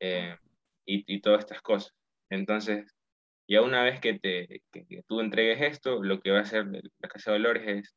eh, 0.00 0.36
y, 0.86 1.04
y, 1.14 1.20
todas 1.20 1.40
estas 1.40 1.62
cosas. 1.62 1.92
Entonces, 2.30 2.94
ya 3.48 3.62
una 3.62 3.82
vez 3.82 4.00
que, 4.00 4.18
te, 4.18 4.62
que, 4.72 4.86
que, 4.86 5.02
tú 5.06 5.20
entregues 5.20 5.60
esto, 5.62 6.02
lo 6.02 6.20
que 6.20 6.30
va 6.30 6.38
a 6.38 6.42
hacer 6.42 6.66
la 6.66 7.08
Casa 7.08 7.32
de 7.32 7.38
Valores 7.38 7.68
es 7.68 7.96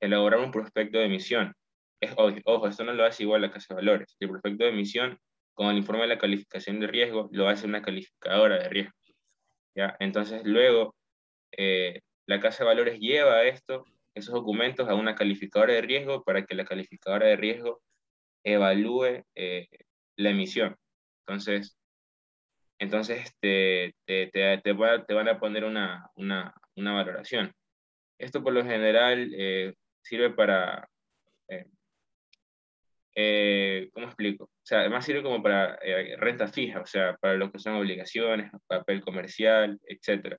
elaborar 0.00 0.40
un 0.40 0.50
prospecto 0.52 0.98
de 0.98 1.06
emisión. 1.06 1.54
Es, 2.00 2.12
ojo, 2.16 2.66
esto 2.66 2.84
no 2.84 2.92
lo 2.92 3.04
hace 3.04 3.22
igual 3.24 3.42
la 3.42 3.52
Casa 3.52 3.74
de 3.74 3.76
Valores. 3.76 4.16
El 4.20 4.30
prospecto 4.30 4.64
de 4.64 4.70
emisión 4.70 5.18
con 5.54 5.68
el 5.68 5.78
informe 5.78 6.02
de 6.02 6.08
la 6.08 6.18
calificación 6.18 6.80
de 6.80 6.86
riesgo, 6.86 7.28
lo 7.32 7.48
hace 7.48 7.66
una 7.66 7.82
calificadora 7.82 8.58
de 8.58 8.68
riesgo. 8.68 8.92
¿ya? 9.74 9.96
Entonces, 10.00 10.42
luego, 10.44 10.94
eh, 11.52 12.00
la 12.26 12.40
Casa 12.40 12.64
de 12.64 12.68
Valores 12.68 12.98
lleva 13.00 13.44
esto, 13.44 13.84
esos 14.14 14.34
documentos 14.34 14.88
a 14.88 14.94
una 14.94 15.14
calificadora 15.14 15.74
de 15.74 15.82
riesgo 15.82 16.22
para 16.24 16.44
que 16.44 16.54
la 16.54 16.64
calificadora 16.64 17.26
de 17.26 17.36
riesgo 17.36 17.82
evalúe 18.44 19.24
eh, 19.34 19.68
la 20.16 20.30
emisión. 20.30 20.76
Entonces, 21.20 21.76
entonces 22.78 23.22
este, 23.24 23.94
te, 24.04 24.28
te, 24.28 24.58
te, 24.58 24.72
van 24.72 25.28
a 25.28 25.38
poner 25.38 25.64
una, 25.64 26.10
una, 26.16 26.54
una, 26.76 26.92
valoración. 26.92 27.52
Esto 28.18 28.42
por 28.42 28.52
lo 28.52 28.64
general 28.64 29.32
eh, 29.36 29.74
sirve 30.02 30.30
para 30.30 30.88
eh, 33.14 33.90
¿cómo 33.92 34.06
explico? 34.06 34.44
O 34.44 34.50
sea, 34.62 34.80
además 34.80 35.04
sirve 35.04 35.22
como 35.22 35.42
para 35.42 35.78
eh, 35.82 36.16
renta 36.16 36.48
fija, 36.48 36.80
o 36.80 36.86
sea, 36.86 37.16
para 37.16 37.34
lo 37.34 37.52
que 37.52 37.58
son 37.58 37.74
obligaciones, 37.74 38.50
papel 38.66 39.02
comercial, 39.02 39.78
etc. 39.86 40.36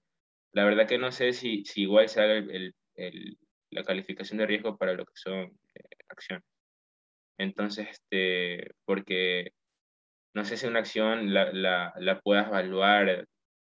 La 0.54 0.66
verdad 0.66 0.88
que 0.88 0.98
no 0.98 1.12
sé 1.12 1.34
si, 1.34 1.66
si 1.66 1.84
igual 1.84 2.10
se 2.10 2.22
haga 2.22 2.34
el, 2.36 2.74
el, 2.96 3.38
la 3.72 3.84
calificación 3.84 4.40
de 4.40 4.48
riesgo 4.48 4.78
para 4.78 4.94
lo 4.94 5.06
que 5.06 5.14
son 5.16 5.58
eh, 5.76 5.84
acciones. 6.10 6.46
Entonces, 7.38 7.90
este, 7.90 8.72
porque 8.86 9.52
no 10.36 10.46
sé 10.46 10.58
si 10.58 10.68
una 10.68 10.80
acción 10.80 11.34
la, 11.34 11.52
la, 11.54 11.94
la 11.98 12.20
puedas 12.22 12.48
evaluar 12.48 13.28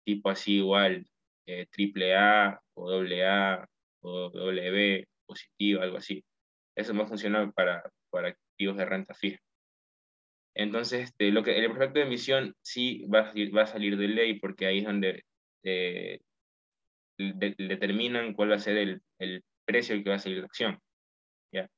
tipo 0.05 0.29
así 0.29 0.57
igual, 0.57 1.05
triple 1.71 2.15
A 2.15 2.59
o 2.75 2.89
doble 2.91 3.25
A 3.25 3.67
o 4.01 4.29
W 4.31 5.07
positivo, 5.25 5.81
algo 5.81 5.97
así. 5.97 6.23
Eso 6.75 6.93
me 6.93 7.05
funciona 7.05 7.51
para, 7.51 7.83
para 8.09 8.35
de 8.57 8.85
renta 8.85 9.13
fija. 9.13 9.39
Entonces, 10.55 11.09
este, 11.09 11.31
lo 11.31 11.43
que, 11.43 11.57
el 11.57 11.67
prospecto 11.67 11.99
de 11.99 12.05
emisión 12.05 12.55
sí 12.61 13.05
va 13.13 13.19
a, 13.19 13.25
salir, 13.27 13.55
va 13.55 13.61
a 13.63 13.67
salir 13.67 13.95
de 13.95 14.07
ley 14.07 14.39
porque 14.39 14.65
ahí 14.65 14.79
es 14.79 14.85
donde 14.85 15.23
eh, 15.63 16.19
de, 17.19 17.55
determinan 17.57 18.33
cuál 18.33 18.51
va 18.51 18.55
a 18.55 18.59
ser 18.59 18.77
el, 18.77 19.01
el 19.19 19.43
precio 19.65 20.03
que 20.03 20.09
va 20.09 20.15
a 20.15 20.19
salir 20.19 20.39
de 20.39 20.45
acción. 20.45 20.79
¿ya? 21.53 21.69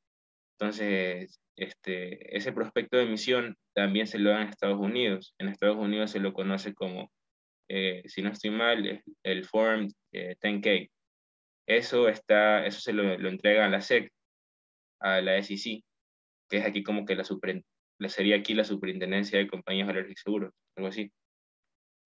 Entonces, 0.58 1.42
este, 1.58 2.38
ese 2.38 2.54
prospecto 2.54 2.96
de 2.96 3.04
emisión 3.04 3.58
también 3.74 4.08
se 4.08 4.18
lo 4.18 4.30
dan 4.30 4.44
en 4.44 4.50
Estados 4.50 4.80
Unidos. 4.80 5.36
En 5.40 5.50
Estados 5.50 5.78
Unidos 5.78 6.12
se 6.12 6.22
lo 6.22 6.32
conoce 6.32 6.74
como, 6.74 7.12
eh, 7.68 8.04
si 8.06 8.22
no 8.22 8.30
estoy 8.30 8.52
mal, 8.52 9.04
el 9.24 9.46
Form 9.46 9.90
10K. 10.14 10.68
Eh, 10.68 10.90
eso, 11.68 12.08
está, 12.08 12.66
eso 12.66 12.80
se 12.80 12.94
lo, 12.94 13.18
lo 13.18 13.30
entrega 13.30 13.66
a 13.66 13.70
la 13.70 13.82
SEC, 13.82 14.10
a 15.02 15.20
la 15.22 15.42
SEC 15.44 15.84
que 16.50 16.58
es 16.58 16.66
aquí 16.66 16.84
como 16.84 17.06
que 17.06 17.16
la, 17.16 17.24
super, 17.24 17.64
sería 18.08 18.38
aquí 18.38 18.54
la 18.54 18.64
superintendencia 18.64 19.40
de 19.40 19.48
compañías 19.48 19.88
de 19.88 19.94
valores 19.94 20.12
y 20.12 20.22
seguros, 20.22 20.54
algo 20.76 20.90
así. 20.90 21.12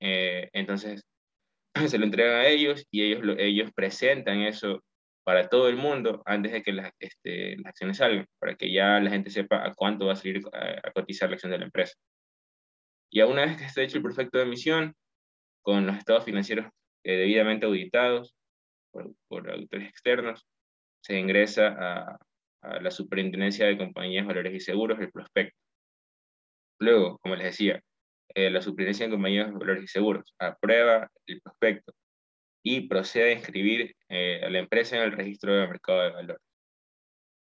Eh, 0.01 0.49
entonces, 0.53 1.03
se 1.87 1.97
lo 1.97 2.05
entregan 2.05 2.35
a 2.35 2.47
ellos 2.47 2.85
y 2.91 3.03
ellos, 3.03 3.35
ellos 3.39 3.71
presentan 3.73 4.41
eso 4.41 4.83
para 5.23 5.47
todo 5.49 5.69
el 5.69 5.77
mundo 5.77 6.21
antes 6.25 6.51
de 6.51 6.61
que 6.61 6.73
las, 6.73 6.91
este, 6.99 7.55
las 7.57 7.67
acciones 7.67 7.97
salgan, 7.97 8.27
para 8.39 8.55
que 8.55 8.71
ya 8.71 8.99
la 8.99 9.09
gente 9.09 9.29
sepa 9.29 9.65
a 9.65 9.73
cuánto 9.73 10.07
va 10.07 10.13
a 10.13 10.15
salir 10.17 10.41
a, 10.51 10.91
cotizar 10.91 11.29
la 11.29 11.35
acción 11.35 11.51
de 11.51 11.59
la 11.59 11.65
empresa. 11.65 11.93
Y 13.09 13.21
a 13.21 13.27
una 13.27 13.45
vez 13.45 13.57
que 13.57 13.65
esté 13.65 13.83
hecho 13.83 13.97
el 13.97 14.03
prospecto 14.03 14.37
de 14.37 14.43
emisión, 14.45 14.93
con 15.61 15.85
los 15.85 15.95
estados 15.95 16.25
financieros 16.25 16.65
eh, 17.05 17.15
debidamente 17.15 17.65
auditados 17.65 18.35
por, 18.91 19.13
por 19.29 19.49
auditores 19.49 19.87
externos, 19.87 20.45
se 21.01 21.17
ingresa 21.17 21.67
a, 21.79 22.17
a 22.63 22.79
la 22.79 22.91
Superintendencia 22.91 23.65
de 23.65 23.77
Compañías, 23.77 24.25
Valores 24.25 24.53
y 24.53 24.59
Seguros, 24.59 24.99
el 24.99 25.11
prospecto. 25.11 25.57
Luego, 26.79 27.17
como 27.19 27.35
les 27.35 27.45
decía, 27.45 27.81
eh, 28.35 28.49
la 28.49 28.61
Superintendencia 28.61 29.05
de 29.05 29.11
Compañías, 29.11 29.53
Valores 29.53 29.83
y 29.83 29.87
Seguros 29.87 30.33
aprueba 30.39 31.09
el 31.27 31.41
prospecto 31.41 31.93
y 32.63 32.87
procede 32.87 33.31
a 33.31 33.33
inscribir 33.33 33.95
eh, 34.09 34.41
a 34.43 34.49
la 34.49 34.59
empresa 34.59 34.95
en 34.97 35.03
el 35.03 35.11
registro 35.11 35.53
de 35.53 35.67
mercado 35.67 36.01
de 36.01 36.11
valores. 36.11 36.41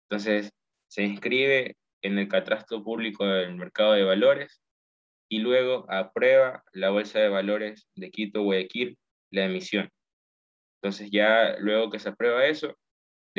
Entonces, 0.09 0.51
se 0.87 1.03
inscribe 1.03 1.75
en 2.01 2.17
el 2.19 2.27
catastro 2.27 2.83
público 2.83 3.25
del 3.25 3.55
mercado 3.55 3.93
de 3.93 4.03
valores 4.03 4.61
y 5.29 5.39
luego 5.39 5.85
aprueba 5.89 6.63
la 6.73 6.89
Bolsa 6.89 7.19
de 7.19 7.29
Valores 7.29 7.87
de 7.95 8.11
Quito, 8.11 8.43
Guayaquil, 8.43 8.97
la 9.31 9.45
emisión. 9.45 9.89
Entonces, 10.81 11.09
ya 11.11 11.57
luego 11.59 11.89
que 11.89 11.99
se 11.99 12.09
aprueba 12.09 12.45
eso, 12.45 12.77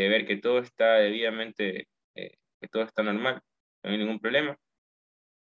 de 0.03 0.09
ver 0.09 0.27
que 0.27 0.37
todo 0.37 0.61
está 0.61 0.95
debidamente, 0.95 1.89
eh, 2.15 2.37
que 2.61 2.69
todo 2.69 2.85
está 2.85 3.03
normal, 3.03 3.41
no 3.83 3.91
hay 3.91 3.99
ningún 3.99 4.21
problema, 4.21 4.57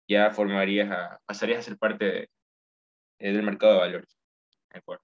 ya 0.09 0.31
formarías 0.31 0.91
a, 0.91 1.19
pasarías 1.27 1.59
a 1.61 1.63
ser 1.63 1.79
parte 1.79 2.29
eh, 3.19 3.33
del 3.33 3.43
mercado 3.43 3.75
de 3.75 3.79
valores. 3.81 4.17
¿de? 4.71 5.01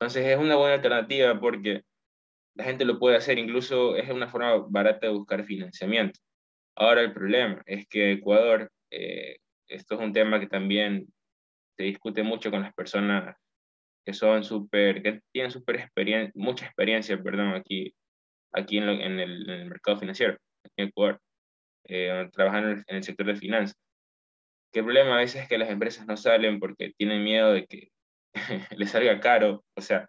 Entonces 0.00 0.26
es 0.26 0.38
una 0.38 0.56
buena 0.56 0.74
alternativa 0.74 1.38
porque 1.38 1.82
la 2.54 2.64
gente 2.64 2.84
lo 2.84 2.98
puede 2.98 3.16
hacer, 3.16 3.38
incluso 3.38 3.96
es 3.96 4.08
una 4.10 4.28
forma 4.28 4.56
barata 4.68 5.06
de 5.06 5.12
buscar 5.12 5.44
financiamiento. 5.44 6.18
Ahora 6.76 7.02
el 7.02 7.12
problema 7.12 7.62
es 7.66 7.86
que 7.86 8.12
Ecuador, 8.12 8.70
eh, 8.90 9.36
esto 9.68 9.94
es 9.94 10.00
un 10.00 10.12
tema 10.12 10.40
que 10.40 10.46
también 10.46 11.06
se 11.76 11.84
discute 11.84 12.22
mucho 12.22 12.50
con 12.50 12.62
las 12.62 12.74
personas 12.74 13.36
que 14.04 14.14
son 14.14 14.42
súper, 14.42 15.02
que 15.02 15.20
tienen 15.30 15.50
super 15.50 15.76
experiencia, 15.76 16.32
mucha 16.34 16.66
experiencia, 16.66 17.22
perdón, 17.22 17.54
aquí, 17.54 17.94
aquí 18.52 18.78
en, 18.78 18.88
en, 18.88 19.20
el, 19.20 19.50
en, 19.50 19.60
el, 19.60 19.66
mercado 19.66 19.98
financiero, 19.98 20.36
aquí 20.64 20.74
en 20.78 20.88
Ecuador, 20.88 21.20
eh, 21.84 22.28
trabajando 22.32 22.70
en 22.70 22.96
el 22.96 23.02
sector 23.04 23.26
de 23.26 23.36
finanzas. 23.36 23.76
El 24.72 24.84
problema 24.84 25.16
a 25.16 25.18
veces 25.18 25.42
es 25.42 25.48
que 25.48 25.58
las 25.58 25.70
empresas 25.70 26.06
no 26.06 26.16
salen 26.16 26.58
porque 26.58 26.92
tienen 26.96 27.24
miedo 27.24 27.52
de 27.52 27.66
que 27.66 27.88
les 28.76 28.90
salga 28.90 29.20
caro. 29.20 29.64
O 29.76 29.80
sea, 29.80 30.08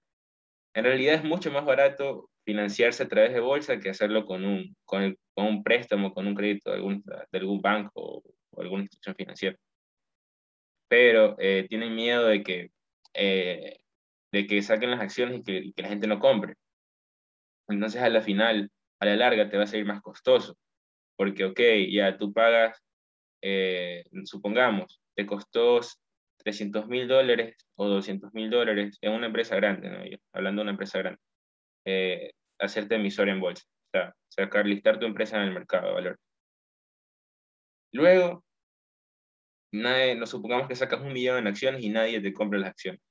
en 0.74 0.86
realidad 0.86 1.16
es 1.16 1.24
mucho 1.24 1.52
más 1.52 1.66
barato 1.66 2.30
financiarse 2.46 3.04
a 3.04 3.08
través 3.08 3.34
de 3.34 3.40
bolsa 3.40 3.80
que 3.80 3.90
hacerlo 3.90 4.26
con 4.26 4.46
un, 4.46 4.76
con, 4.86 5.04
el, 5.04 5.18
con 5.34 5.46
un 5.48 5.64
préstamo, 5.64 6.14
con 6.14 6.28
un 6.28 6.36
crédito 6.36 6.72
de 6.72 6.78
algún, 6.78 7.04
de 7.04 7.40
algún 7.40 7.62
banco 7.62 7.92
o, 7.96 8.24
o 8.52 8.62
alguna 8.62 8.84
institución 8.84 9.16
financiera. 9.16 9.58
Pero 10.88 11.36
eh, 11.40 11.66
tienen 11.70 11.96
miedo 11.96 12.26
de 12.28 12.44
que, 12.44 12.72
eh, 13.14 13.80
de 14.32 14.48
que 14.48 14.62
saquen 14.62 14.92
las 14.92 15.02
acciones 15.02 15.40
y 15.40 15.44
que, 15.44 15.74
que 15.74 15.82
la 15.82 15.90
gente 15.90 16.08
no 16.08 16.20
compre. 16.20 16.56
Entonces 17.68 18.02
a 18.02 18.10
la 18.10 18.22
final, 18.22 18.70
a 19.00 19.06
la 19.06 19.16
larga, 19.16 19.50
te 19.50 19.58
va 19.58 19.64
a 19.64 19.68
salir 19.68 19.86
más 19.86 20.02
costoso. 20.02 20.58
Porque, 21.16 21.46
ok, 21.46 21.60
ya 21.92 22.18
tú 22.18 22.34
pagas, 22.34 22.84
eh, 23.42 24.04
supongamos, 24.26 25.02
te 25.16 25.26
costó 25.26 25.82
300 26.38 26.88
mil 26.88 27.08
dólares 27.08 27.56
o 27.76 27.88
200 27.88 28.34
mil 28.34 28.50
dólares 28.50 28.98
en 29.02 29.14
una 29.14 29.28
empresa 29.28 29.56
grande, 29.56 29.90
¿no? 29.90 30.00
Hablando 30.34 30.62
de 30.62 30.64
una 30.64 30.72
empresa 30.72 31.00
grande, 31.00 31.20
eh, 31.86 32.32
hacerte 32.60 32.96
emisor 32.96 33.30
en 33.30 33.40
bolsa, 33.40 33.66
o 33.66 33.98
sea, 33.98 34.16
sacar, 34.30 34.66
listar 34.66 35.00
tu 35.00 35.06
empresa 35.06 35.38
en 35.38 35.50
el 35.50 35.54
mercado 35.54 35.88
de 35.88 35.94
valor. 35.94 36.20
Luego, 37.94 38.44
nadie, 39.72 40.16
nos 40.16 40.30
supongamos 40.32 40.68
que 40.68 40.76
sacas 40.76 41.02
un 41.02 41.14
millón 41.14 41.38
en 41.38 41.48
acciones 41.48 41.84
y 41.84 41.90
nadie 41.90 42.22
te 42.22 42.34
compra 42.34 42.60
las 42.60 42.72
acciones. 42.72 43.02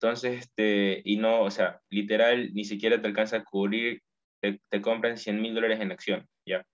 Entonces, 0.00 0.40
este, 0.40 1.00
y 1.04 1.16
no, 1.16 1.42
o 1.42 1.50
sea, 1.50 1.80
literal, 1.90 2.52
ni 2.54 2.64
siquiera 2.64 3.00
te 3.00 3.06
alcanza 3.08 3.38
a 3.38 3.44
cubrir, 3.44 4.02
te, 4.42 4.60
te 4.70 4.82
compran 4.82 5.16
100 5.16 5.40
mil 5.40 5.54
dólares 5.54 5.80
en 5.80 5.92
acciones, 5.92 6.26
ya. 6.46 6.64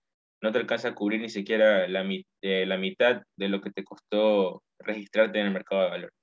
No 0.41 0.51
te 0.51 0.59
alcanza 0.59 0.89
a 0.89 0.95
cubrir 0.95 1.21
ni 1.21 1.29
siquiera 1.29 1.87
la, 1.87 2.05
eh, 2.41 2.65
la 2.65 2.77
mitad 2.77 3.23
de 3.37 3.49
lo 3.49 3.61
que 3.61 3.71
te 3.71 3.85
costó 3.85 4.61
registrarte 4.79 5.39
en 5.39 5.47
el 5.47 5.53
mercado 5.53 5.83
de 5.83 5.89
valor. 5.89 6.13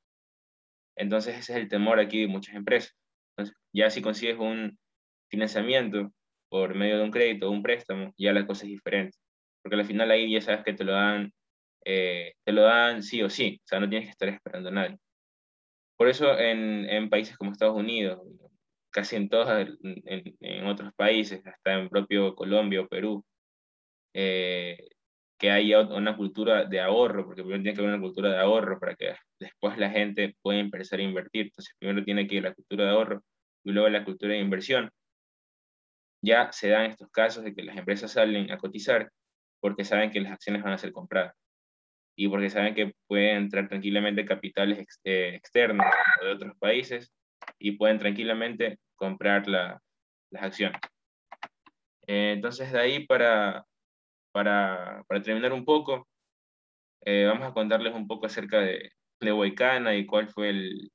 Entonces, 0.96 1.38
ese 1.38 1.52
es 1.52 1.58
el 1.58 1.68
temor 1.68 1.98
aquí 1.98 2.20
de 2.22 2.28
muchas 2.28 2.54
empresas. 2.54 2.94
Entonces, 3.36 3.56
ya 3.72 3.88
si 3.90 4.02
consigues 4.02 4.38
un 4.38 4.78
financiamiento 5.30 6.12
por 6.50 6.74
medio 6.74 6.98
de 6.98 7.04
un 7.04 7.10
crédito 7.10 7.48
o 7.48 7.52
un 7.52 7.62
préstamo, 7.62 8.12
ya 8.18 8.32
la 8.32 8.46
cosa 8.46 8.64
es 8.66 8.70
diferente. 8.72 9.16
Porque 9.62 9.76
al 9.76 9.86
final 9.86 10.10
ahí 10.10 10.32
ya 10.32 10.42
sabes 10.42 10.64
que 10.64 10.74
te 10.74 10.84
lo 10.84 10.92
dan, 10.92 11.32
eh, 11.86 12.34
te 12.44 12.52
lo 12.52 12.62
dan 12.62 13.02
sí 13.02 13.22
o 13.22 13.30
sí. 13.30 13.58
O 13.64 13.66
sea, 13.66 13.80
no 13.80 13.88
tienes 13.88 14.08
que 14.08 14.12
estar 14.12 14.28
esperando 14.28 14.68
a 14.68 14.72
nadie. 14.72 14.98
Por 16.00 16.08
eso 16.08 16.38
en, 16.38 17.10
países 17.10 17.36
como 17.36 17.52
Estados 17.52 17.76
Unidos, 17.76 18.22
casi 18.88 19.16
en 19.16 19.28
todos, 19.28 19.50
en, 19.82 20.34
en, 20.40 20.66
otros 20.66 20.94
países, 20.94 21.46
hasta 21.46 21.74
en 21.74 21.90
propio 21.90 22.34
Colombia 22.34 22.80
o 22.80 22.88
Perú, 22.88 23.22
eh, 24.14 24.88
que 25.38 25.50
haya 25.50 25.82
una 25.82 26.16
cultura 26.16 26.64
de 26.64 26.80
ahorro, 26.80 27.26
porque 27.26 27.42
primero 27.42 27.62
tiene 27.62 27.74
que 27.76 27.82
haber 27.82 27.92
una 27.94 28.02
cultura 28.02 28.30
de 28.30 28.38
ahorro 28.38 28.80
para 28.80 28.94
que 28.94 29.14
después 29.38 29.76
la 29.76 29.90
gente 29.90 30.34
pueda 30.40 30.58
empezar 30.58 31.00
a 31.00 31.02
invertir. 31.02 31.48
Entonces, 31.48 31.74
primero 31.78 32.02
tiene 32.02 32.26
que 32.26 32.36
ir 32.36 32.44
la 32.44 32.54
cultura 32.54 32.84
de 32.86 32.90
ahorro 32.92 33.22
y 33.62 33.72
luego 33.72 33.90
la 33.90 34.02
cultura 34.02 34.32
de 34.32 34.40
inversión. 34.40 34.90
Ya 36.22 36.50
se 36.50 36.70
dan 36.70 36.86
estos 36.86 37.10
casos 37.10 37.44
de 37.44 37.54
que 37.54 37.62
las 37.62 37.76
empresas 37.76 38.12
salen 38.12 38.50
a 38.50 38.56
cotizar 38.56 39.12
porque 39.60 39.84
saben 39.84 40.10
que 40.10 40.20
las 40.20 40.32
acciones 40.32 40.62
van 40.62 40.72
a 40.72 40.78
ser 40.78 40.92
compradas 40.92 41.34
y 42.20 42.28
porque 42.28 42.50
saben 42.50 42.74
que 42.74 42.92
pueden 43.06 43.36
entrar 43.44 43.66
tranquilamente 43.66 44.26
capitales 44.26 44.78
ex, 44.78 45.00
eh, 45.04 45.34
externos 45.34 45.86
de 46.20 46.32
otros 46.32 46.54
países 46.58 47.14
y 47.58 47.72
pueden 47.72 47.98
tranquilamente 47.98 48.78
comprar 48.94 49.48
la, 49.48 49.80
las 50.30 50.42
acciones. 50.42 50.78
Eh, 52.06 52.32
entonces, 52.32 52.70
de 52.72 52.78
ahí 52.78 53.06
para, 53.06 53.64
para, 54.32 55.02
para 55.08 55.22
terminar 55.22 55.54
un 55.54 55.64
poco, 55.64 56.06
eh, 57.06 57.24
vamos 57.24 57.48
a 57.48 57.54
contarles 57.54 57.94
un 57.94 58.06
poco 58.06 58.26
acerca 58.26 58.60
de, 58.60 58.92
de 59.18 59.32
Huaycana 59.32 59.94
y 59.94 60.04
cuál 60.04 60.28
fue 60.28 60.50
el, 60.50 60.90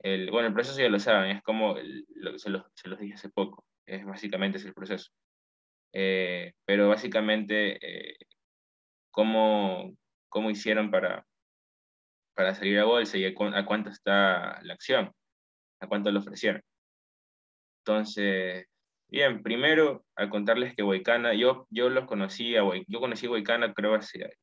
el, 0.00 0.28
bueno, 0.32 0.48
el 0.48 0.54
proceso 0.54 0.80
ya 0.80 0.88
lo 0.88 0.98
saben, 0.98 1.36
es 1.36 1.42
como 1.44 1.76
el, 1.76 2.04
lo, 2.16 2.36
se, 2.36 2.50
los, 2.50 2.64
se 2.74 2.88
los 2.88 2.98
dije 2.98 3.14
hace 3.14 3.30
poco, 3.30 3.64
es 3.86 4.04
básicamente 4.04 4.58
es 4.58 4.64
el 4.64 4.74
proceso. 4.74 5.12
Eh, 5.92 6.52
pero 6.64 6.88
básicamente, 6.88 7.78
eh, 7.80 8.16
¿cómo, 9.12 9.94
¿cómo 10.32 10.50
hicieron 10.50 10.90
para, 10.90 11.26
para 12.34 12.54
salir 12.54 12.78
a 12.80 12.84
bolsa 12.84 13.18
y 13.18 13.26
a, 13.26 13.34
cu 13.34 13.44
a 13.44 13.64
cuánto 13.64 13.90
está 13.90 14.60
la 14.62 14.74
acción? 14.74 15.12
¿A 15.80 15.86
cuánto 15.86 16.10
lo 16.10 16.20
ofrecieron? 16.20 16.62
Entonces, 17.84 18.66
Bien, 19.12 19.42
primero, 19.42 20.06
al 20.16 20.30
contarles 20.30 20.74
que 20.74 20.82
Huaycana, 20.82 21.34
yo, 21.34 21.66
yo 21.68 21.90
los 21.90 22.06
conocí, 22.06 22.56
a, 22.56 22.62
yo 22.88 22.98
conocí 22.98 23.26
a 23.26 23.30
Huaycana 23.30 23.74
creo 23.74 23.94
hace, 23.94 24.38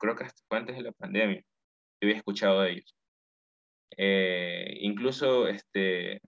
creo 0.00 0.16
que 0.16 0.24
hasta 0.24 0.42
antes 0.56 0.74
de 0.74 0.82
la 0.82 0.90
pandemia, 0.90 1.42
yo 1.42 2.08
había 2.08 2.16
escuchado 2.16 2.62
de 2.62 2.72
ellos. 2.72 2.96
Eh, 3.96 4.78
incluso 4.80 5.46
este, 5.46 6.20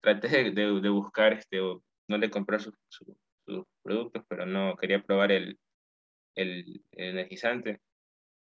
traté 0.00 0.28
de, 0.28 0.50
de, 0.52 0.80
de, 0.80 0.88
buscar, 0.88 1.32
este, 1.32 1.58
no 1.60 2.18
de 2.18 2.30
comprar 2.30 2.60
sus, 2.60 2.74
sus, 2.88 3.64
productos, 3.82 4.22
pero 4.28 4.46
no 4.46 4.76
quería 4.76 5.02
probar 5.02 5.32
el, 5.32 5.58
el, 6.38 6.82
el 6.92 7.10
energizante 7.10 7.80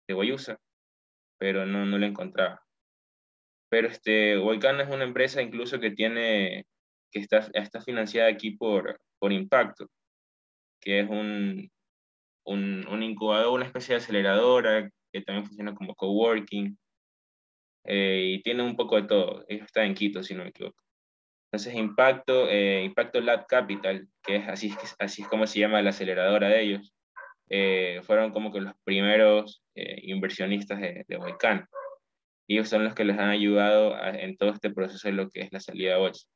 de 0.07 0.13
Guayusa, 0.13 0.59
pero 1.37 1.65
no, 1.65 1.85
no 1.85 1.97
lo 1.97 2.05
encontraba. 2.05 2.61
Pero 3.69 3.87
este, 3.87 4.37
Huaycana 4.37 4.83
es 4.83 4.89
una 4.89 5.03
empresa 5.03 5.41
incluso 5.41 5.79
que 5.79 5.91
tiene 5.91 6.65
que 7.11 7.19
está, 7.19 7.47
está 7.53 7.79
financiada 7.81 8.29
aquí 8.29 8.51
por, 8.51 8.99
por 9.19 9.31
Impacto, 9.31 9.87
que 10.81 11.01
es 11.01 11.09
un, 11.09 11.71
un, 12.45 12.87
un, 12.87 13.03
incubador, 13.03 13.53
una 13.53 13.65
especie 13.65 13.93
de 13.93 14.01
aceleradora 14.01 14.89
que 15.11 15.21
también 15.21 15.45
funciona 15.45 15.75
como 15.75 15.95
coworking 15.95 16.75
eh, 17.85 18.33
y 18.35 18.41
tiene 18.41 18.63
un 18.63 18.75
poco 18.75 18.95
de 18.95 19.07
todo. 19.07 19.45
Ellos 19.47 19.67
están 19.67 19.85
en 19.85 19.93
Quito, 19.93 20.23
si 20.23 20.33
no 20.33 20.43
me 20.43 20.49
equivoco. 20.49 20.81
Entonces, 21.51 21.75
Impacto, 21.75 22.49
eh, 22.49 22.83
Impacto 22.83 23.21
Lab 23.21 23.45
Capital, 23.45 24.07
que 24.23 24.37
es 24.37 24.47
así, 24.47 24.73
así 24.97 25.21
es 25.21 25.27
como 25.27 25.45
se 25.45 25.59
llama 25.59 25.83
la 25.83 25.91
aceleradora 25.91 26.49
de 26.49 26.63
ellos, 26.63 26.93
eh, 27.49 28.01
fueron 28.03 28.31
como 28.31 28.51
que 28.51 28.61
los 28.61 28.73
primeros 28.83 29.63
eh, 29.75 29.99
inversionistas 30.03 30.79
de, 30.79 31.05
de. 31.07 31.65
Y 32.47 32.55
ellos 32.55 32.69
son 32.69 32.83
los 32.83 32.93
que 32.93 33.05
les 33.05 33.17
han 33.17 33.29
ayudado 33.29 33.95
en 34.03 34.35
todo 34.37 34.51
este 34.51 34.69
proceso 34.69 35.07
de 35.07 35.13
lo 35.13 35.29
que 35.29 35.41
es 35.41 35.53
la 35.53 35.59
salida 35.59 35.95
a 35.95 35.99
bolsa. 35.99 36.27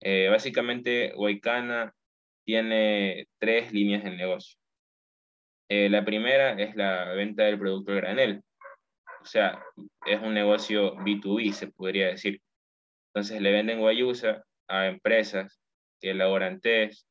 Eh, 0.00 0.28
básicamente, 0.30 1.12
Huaycana 1.16 1.92
tiene 2.44 3.26
tres 3.38 3.72
líneas 3.72 4.04
de 4.04 4.10
negocio. 4.10 4.58
La 5.68 6.04
primera 6.04 6.52
es 6.52 6.76
la 6.76 7.12
venta 7.14 7.44
del 7.44 7.58
producto 7.58 7.92
de 7.92 8.00
granel. 8.00 8.42
O 9.22 9.26
sea, 9.26 9.60
es 10.06 10.20
un 10.20 10.34
negocio 10.34 10.94
B2B, 10.96 11.52
se 11.52 11.68
podría 11.68 12.08
decir. 12.08 12.40
Entonces 13.08 13.40
le 13.40 13.50
venden 13.50 13.80
guayusa 13.80 14.44
a 14.68 14.86
empresas 14.86 15.60
que 16.00 16.10
elaboran 16.10 16.60
test, 16.60 17.08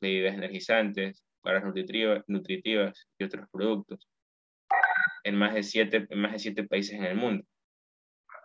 bebidas 0.00 0.34
energizantes, 0.34 1.25
barras 1.46 1.64
nutritivas, 1.64 2.24
nutritivas 2.26 3.08
y 3.18 3.24
otros 3.24 3.48
productos 3.50 4.08
en 5.22 5.36
más, 5.36 5.54
de 5.54 5.62
siete, 5.62 6.06
en 6.10 6.20
más 6.20 6.32
de 6.32 6.38
siete 6.40 6.64
países 6.64 6.94
en 6.94 7.04
el 7.04 7.16
mundo, 7.16 7.44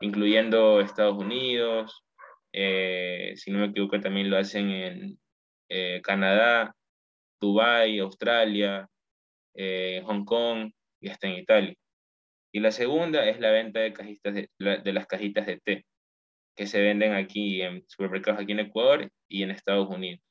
incluyendo 0.02 0.80
Estados 0.82 1.18
Unidos, 1.18 2.04
eh, 2.54 3.34
si 3.36 3.52
no 3.52 3.60
me 3.60 3.68
equivoco, 3.68 4.00
también 4.00 4.30
lo 4.30 4.38
hacen 4.38 4.70
en 4.70 5.20
eh, 5.70 6.02
Canadá, 6.04 6.76
Dubái, 7.40 8.00
Australia, 8.00 8.88
eh, 9.56 10.02
Hong 10.06 10.24
Kong 10.26 10.72
y 11.02 11.10
hasta 11.10 11.28
en 11.28 11.34
Italia. 11.36 11.76
Y 12.54 12.60
la 12.60 12.72
segunda 12.72 13.28
es 13.28 13.40
la 13.40 13.52
venta 13.52 13.80
de, 13.80 13.94
cajitas 13.94 14.34
de, 14.34 14.50
de, 14.60 14.94
las 14.94 15.08
cajitas 15.08 15.46
de 15.48 15.60
té, 15.60 15.86
que 16.56 16.68
se 16.68 16.82
venden 16.82 17.14
aquí 17.14 17.62
en 17.62 17.84
supermercados 17.88 18.42
aquí 18.42 18.52
en 18.52 18.60
Ecuador 18.60 19.10
y 19.28 19.44
en 19.44 19.52
Estados 19.52 19.90
Unidos. 19.90 20.22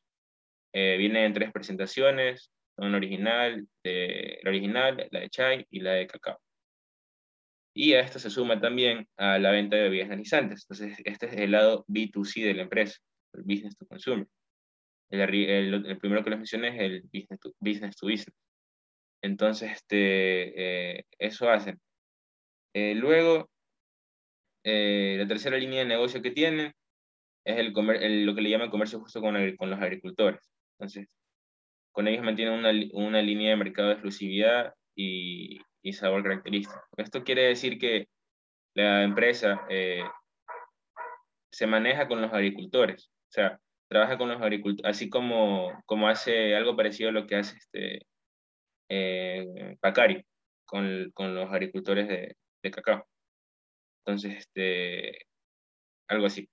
Eh, 0.72 0.96
vienen 0.98 1.24
en 1.24 1.32
tres 1.32 1.52
presentaciones, 1.52 2.52
son 2.80 2.94
original, 2.94 3.68
de, 3.84 4.40
la 4.42 4.50
original, 4.50 5.08
la 5.10 5.20
de 5.20 5.28
chai 5.28 5.66
y 5.70 5.80
la 5.80 5.92
de 5.92 6.06
cacao. 6.06 6.40
Y 7.74 7.92
a 7.92 8.00
esto 8.00 8.18
se 8.18 8.30
suma 8.30 8.58
también 8.60 9.06
a 9.18 9.38
la 9.38 9.50
venta 9.50 9.76
de 9.76 9.82
bebidas 9.82 10.06
energizantes. 10.06 10.64
Entonces, 10.64 10.98
este 11.04 11.26
es 11.26 11.34
el 11.34 11.52
lado 11.52 11.84
B2C 11.88 12.44
de 12.44 12.54
la 12.54 12.62
empresa, 12.62 12.98
el 13.34 13.42
business 13.42 13.76
to 13.76 13.86
consumer. 13.86 14.26
El, 15.10 15.20
el, 15.20 15.86
el 15.86 15.98
primero 15.98 16.24
que 16.24 16.30
les 16.30 16.38
mencioné 16.38 16.68
es 16.68 16.80
el 16.80 17.02
business 17.02 17.40
to 17.40 17.52
business. 17.60 17.96
To 17.96 18.06
business. 18.06 18.36
Entonces, 19.22 19.72
este, 19.72 20.98
eh, 20.98 21.04
eso 21.18 21.50
hacen. 21.50 21.78
Eh, 22.74 22.94
luego, 22.94 23.50
eh, 24.64 25.16
la 25.18 25.28
tercera 25.28 25.58
línea 25.58 25.80
de 25.80 25.86
negocio 25.86 26.22
que 26.22 26.30
tienen 26.30 26.72
es 27.44 27.58
el, 27.58 27.72
comer, 27.74 28.02
el 28.02 28.24
lo 28.24 28.34
que 28.34 28.40
le 28.40 28.50
llaman 28.50 28.70
comercio 28.70 29.00
justo 29.00 29.20
con, 29.20 29.34
con 29.56 29.68
los 29.70 29.80
agricultores. 29.80 30.40
Entonces, 30.78 31.08
con 32.00 32.08
ellos 32.08 32.24
mantienen 32.24 32.54
una, 32.54 32.70
una 32.94 33.20
línea 33.20 33.50
de 33.50 33.56
mercado 33.56 33.88
de 33.88 33.94
exclusividad 33.94 34.72
y, 34.96 35.60
y 35.82 35.92
sabor 35.92 36.22
característico. 36.22 36.82
Esto 36.96 37.22
quiere 37.24 37.42
decir 37.42 37.78
que 37.78 38.08
la 38.74 39.02
empresa 39.02 39.66
eh, 39.68 40.02
se 41.52 41.66
maneja 41.66 42.08
con 42.08 42.22
los 42.22 42.32
agricultores, 42.32 43.10
o 43.28 43.32
sea, 43.32 43.60
trabaja 43.86 44.16
con 44.16 44.30
los 44.30 44.40
agricultores, 44.40 44.90
así 44.90 45.10
como, 45.10 45.78
como 45.84 46.08
hace 46.08 46.56
algo 46.56 46.74
parecido 46.74 47.10
a 47.10 47.12
lo 47.12 47.26
que 47.26 47.36
hace 47.36 47.58
este 47.58 48.06
eh, 48.88 49.76
Pacari 49.82 50.24
con, 50.64 51.10
con, 51.12 51.34
los 51.34 51.52
agricultores 51.52 52.08
de, 52.08 52.34
de, 52.62 52.70
cacao. 52.70 53.06
Entonces, 54.06 54.38
este, 54.38 55.26
algo 56.08 56.24
así. 56.24 56.48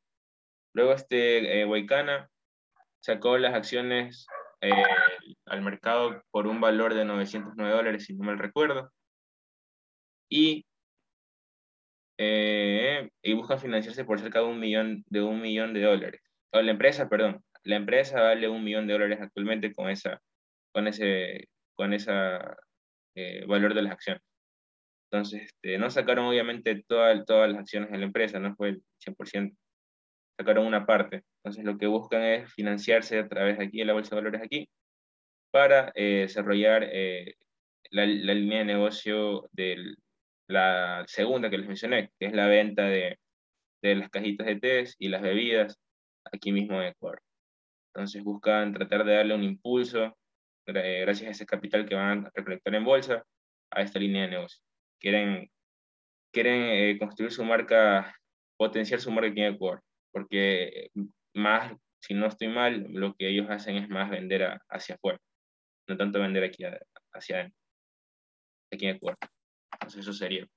Luego, 0.74 0.92
este, 0.92 1.62
eh, 1.62 1.66
sacó 3.00 3.38
las 3.38 3.54
acciones 3.54 4.28
eh, 4.62 4.72
al 5.46 5.62
mercado 5.62 6.24
por 6.32 6.48
un 6.48 6.62
valor 6.62 6.94
de 6.94 7.06
909 7.06 7.74
dólares, 7.74 8.06
si 8.06 8.14
no 8.16 8.26
mal 8.26 8.38
recuerdo. 8.38 8.92
Y, 10.30 10.66
eh, 12.18 13.10
y 13.22 13.34
busca 13.34 13.58
financiarse 13.58 14.06
por 14.06 14.20
cerca 14.20 14.40
de 14.40 14.46
un 14.46 14.60
millón 14.60 15.04
de, 15.08 15.22
un 15.22 15.42
millón 15.42 15.74
de 15.74 15.84
dólares. 15.84 16.22
O 16.52 16.62
la 16.62 16.72
empresa, 16.72 17.10
perdón, 17.10 17.44
la 17.64 17.76
empresa 17.76 18.22
vale 18.22 18.48
un 18.50 18.64
millón 18.64 18.88
de 18.88 18.94
dólares 18.94 19.20
actualmente 19.22 19.74
con, 19.74 19.90
esa, 19.90 20.22
con 20.72 20.88
ese 20.88 21.48
con 21.78 21.94
esa, 21.94 22.58
eh, 23.16 23.46
valor 23.48 23.74
de 23.74 23.84
las 23.84 23.94
acciones. 23.94 24.22
Entonces, 25.12 25.44
este, 25.44 25.78
no 25.78 25.90
sacaron 25.90 26.26
obviamente 26.26 26.84
todas 26.88 27.18
las 27.28 27.60
acciones 27.60 27.92
de 27.92 27.98
la 27.98 28.06
empresa, 28.06 28.40
no 28.40 28.56
fue 28.56 28.70
el 28.70 28.84
100%, 29.00 29.56
sacaron 30.38 30.68
una 30.68 30.86
parte. 30.86 31.24
Entonces, 31.38 31.64
lo 31.66 31.78
que 31.78 31.88
buscan 31.88 32.24
es 32.24 32.54
financiarse 32.54 33.20
a 33.20 33.28
través 33.28 33.58
de 33.58 33.66
aquí, 33.66 33.80
de 33.80 33.86
la 33.86 33.94
bolsa 33.94 34.16
de 34.16 34.22
valores 34.22 34.42
aquí, 34.44 34.70
para 35.52 35.92
eh, 35.96 36.22
desarrollar 36.22 36.88
eh, 36.92 37.36
la, 37.92 38.06
línea 38.06 38.60
de 38.60 38.66
negocio 38.66 39.50
de 39.52 39.96
la 40.48 41.04
segunda 41.08 41.50
que 41.50 41.58
les 41.58 41.68
mencioné, 41.68 42.12
que 42.20 42.28
es 42.28 42.34
la 42.34 42.48
venta 42.48 42.84
de, 42.84 43.18
las 43.82 44.10
cajitas 44.10 44.48
de 44.48 44.56
té 44.58 44.84
y 45.00 45.10
las 45.10 45.22
bebidas 45.22 45.80
aquí 46.26 46.52
mismo 46.52 46.82
en 46.82 46.90
Ecuador. 46.90 47.22
Entonces 47.94 48.24
buscan 48.24 48.74
tratar 48.74 49.06
de 49.06 49.16
darle 49.16 49.36
un 49.36 49.44
impulso, 49.44 50.18
eh, 50.68 51.02
gracias 51.02 51.28
a 51.30 51.32
ese 51.32 51.46
capital 51.46 51.88
que 51.88 51.96
van 51.96 52.26
a 52.26 52.32
recolectar 52.34 52.76
en 52.76 52.84
bolsa, 52.84 53.24
a 53.72 53.82
esta 53.82 54.00
línea 54.00 54.24
de 54.24 54.30
negocio. 54.30 54.62
Quieren, 55.00 55.50
quieren 56.32 56.98
construir 56.98 57.32
su 57.32 57.44
marca, 57.46 58.16
potenciar 58.58 59.00
su 59.00 59.12
marca 59.12 59.30
aquí 59.30 59.42
en 59.42 59.56
Ecuador, 59.56 59.82
porque 60.12 60.90
más, 61.34 61.74
si 62.02 62.14
no 62.14 62.26
estoy 62.28 62.50
mal, 62.50 62.88
lo 62.90 63.14
que 63.16 63.30
ellos 63.30 63.48
hacen 63.50 63.78
es 63.78 63.90
más 63.90 64.10
vender 64.10 64.60
hacia 64.70 64.96
afuera, 64.96 65.20
no 65.88 65.98
tanto 65.98 66.20
vender 66.20 66.44
aquí 66.44 66.64
hacia 67.14 67.38
adentro, 67.38 67.60
aquí 68.72 68.86
en 68.86 68.96
Ecuador. 68.96 69.18
Entonces 69.74 70.02
eso 70.02 70.14
sería. 70.14 70.48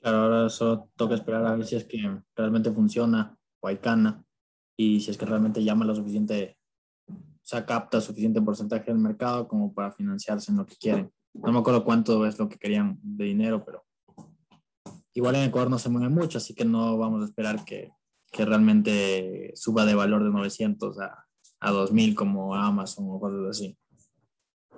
Claro, 0.00 0.18
ahora 0.18 0.48
solo 0.48 0.90
toca 0.96 1.14
esperar 1.14 1.46
a 1.46 1.56
ver 1.56 1.66
si 1.66 1.76
es 1.76 1.84
que 1.84 1.98
realmente 2.34 2.70
funciona 2.70 3.36
o 3.60 3.68
hay 3.68 3.78
cana 3.78 4.24
y 4.76 5.00
si 5.00 5.10
es 5.10 5.16
que 5.16 5.24
realmente 5.24 5.64
llama 5.64 5.84
lo 5.84 5.94
suficiente, 5.94 6.58
o 7.08 7.14
sea, 7.42 7.64
capta 7.64 8.00
suficiente 8.00 8.42
porcentaje 8.42 8.84
del 8.86 8.98
mercado 8.98 9.48
como 9.48 9.72
para 9.72 9.92
financiarse 9.92 10.50
en 10.50 10.58
lo 10.58 10.66
que 10.66 10.76
quieren. 10.76 11.10
No 11.32 11.52
me 11.52 11.58
acuerdo 11.58 11.84
cuánto 11.84 12.26
es 12.26 12.38
lo 12.38 12.48
que 12.48 12.58
querían 12.58 12.98
de 13.02 13.24
dinero, 13.24 13.64
pero 13.64 13.84
igual 15.14 15.36
en 15.36 15.44
Ecuador 15.44 15.70
no 15.70 15.78
se 15.78 15.88
mueve 15.88 16.08
mucho, 16.08 16.38
así 16.38 16.54
que 16.54 16.64
no 16.64 16.98
vamos 16.98 17.22
a 17.22 17.26
esperar 17.26 17.64
que, 17.64 17.90
que 18.30 18.44
realmente 18.44 19.52
suba 19.54 19.86
de 19.86 19.94
valor 19.94 20.24
de 20.24 20.30
900 20.30 21.00
a, 21.00 21.26
a 21.60 21.70
2000 21.70 22.14
como 22.14 22.54
Amazon 22.54 23.06
o 23.08 23.20
cosas 23.20 23.46
así. 23.50 23.78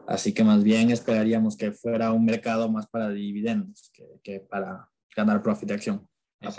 Así 0.08 0.32
que 0.32 0.42
más 0.42 0.64
bien 0.64 0.90
esperaríamos 0.90 1.54
que 1.54 1.70
fuera 1.70 2.12
un 2.12 2.24
mercado 2.24 2.70
más 2.70 2.88
para 2.88 3.10
dividendos 3.10 3.90
que, 3.92 4.06
que 4.22 4.40
para 4.40 4.88
ganar 5.14 5.42
profit 5.42 5.68
de 5.68 5.74
acción. 5.74 6.08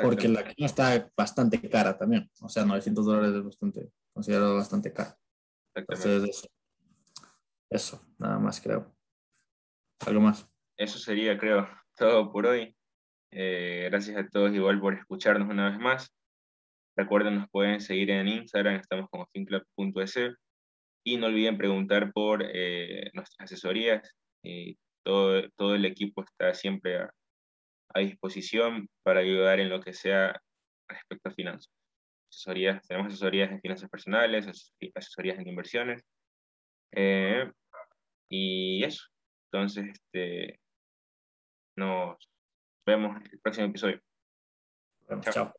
Porque 0.04 0.28
la 0.28 0.42
acción 0.42 0.66
está 0.68 1.12
bastante 1.18 1.60
cara 1.68 1.98
también. 1.98 2.30
O 2.42 2.48
sea, 2.48 2.64
900 2.64 3.04
dólares 3.04 3.36
es 3.36 3.44
bastante, 3.44 3.90
considerado 4.14 4.54
bastante 4.54 4.94
caro. 4.94 5.16
Entonces, 5.74 6.24
eso, 6.30 6.48
eso, 7.72 8.06
nada 8.20 8.38
más 8.38 8.62
creo. 8.62 8.96
¿Algo 10.06 10.22
más? 10.22 10.48
Eso 10.78 11.00
sería, 11.00 11.36
creo, 11.36 11.68
todo 11.96 12.32
por 12.32 12.46
hoy. 12.46 12.76
Eh, 13.32 13.88
gracias 13.90 14.16
a 14.16 14.28
todos 14.30 14.54
igual 14.54 14.80
por 14.80 14.94
escucharnos 14.94 15.50
una 15.50 15.72
vez 15.72 15.80
más. 15.80 16.14
Recuerden, 16.96 17.40
nos 17.40 17.50
pueden 17.50 17.82
seguir 17.82 18.12
en 18.12 18.28
Instagram, 18.28 18.76
estamos 18.76 19.10
como 19.10 19.26
finclub.es. 19.34 20.36
Y 21.04 21.18
no 21.18 21.28
olviden 21.28 21.58
preguntar 21.58 22.12
por 22.12 22.44
eh, 22.44 23.10
nuestras 23.14 23.52
asesorías. 23.52 24.16
Y 24.44 24.78
todo, 25.04 25.50
todo 25.56 25.76
el 25.76 25.86
equipo 25.86 26.24
está 26.24 26.54
siempre 26.54 26.98
a, 26.98 27.10
a 27.94 28.00
disposición 28.00 28.90
para 29.04 29.22
ayudar 29.22 29.60
en 29.60 29.70
lo 29.70 29.82
que 29.82 29.94
sea 29.94 30.40
respecto 30.88 31.30
a 31.30 31.34
finanzas. 31.34 31.74
Asesorías, 32.32 32.88
tenemos 32.88 33.08
asesorías 33.08 33.52
en 33.52 33.62
finanzas 33.62 33.90
personales, 33.90 34.74
asesorías 34.96 35.40
en 35.40 35.48
inversiones. 35.48 36.04
Eh, 36.92 37.50
y 38.30 38.84
eso. 38.84 39.06
Entonces, 39.52 39.88
este, 39.88 40.60
nos 41.76 42.18
vemos 42.86 43.18
en 43.18 43.32
el 43.32 43.40
próximo 43.40 43.68
episodio. 43.68 44.00
Chao. 45.22 45.54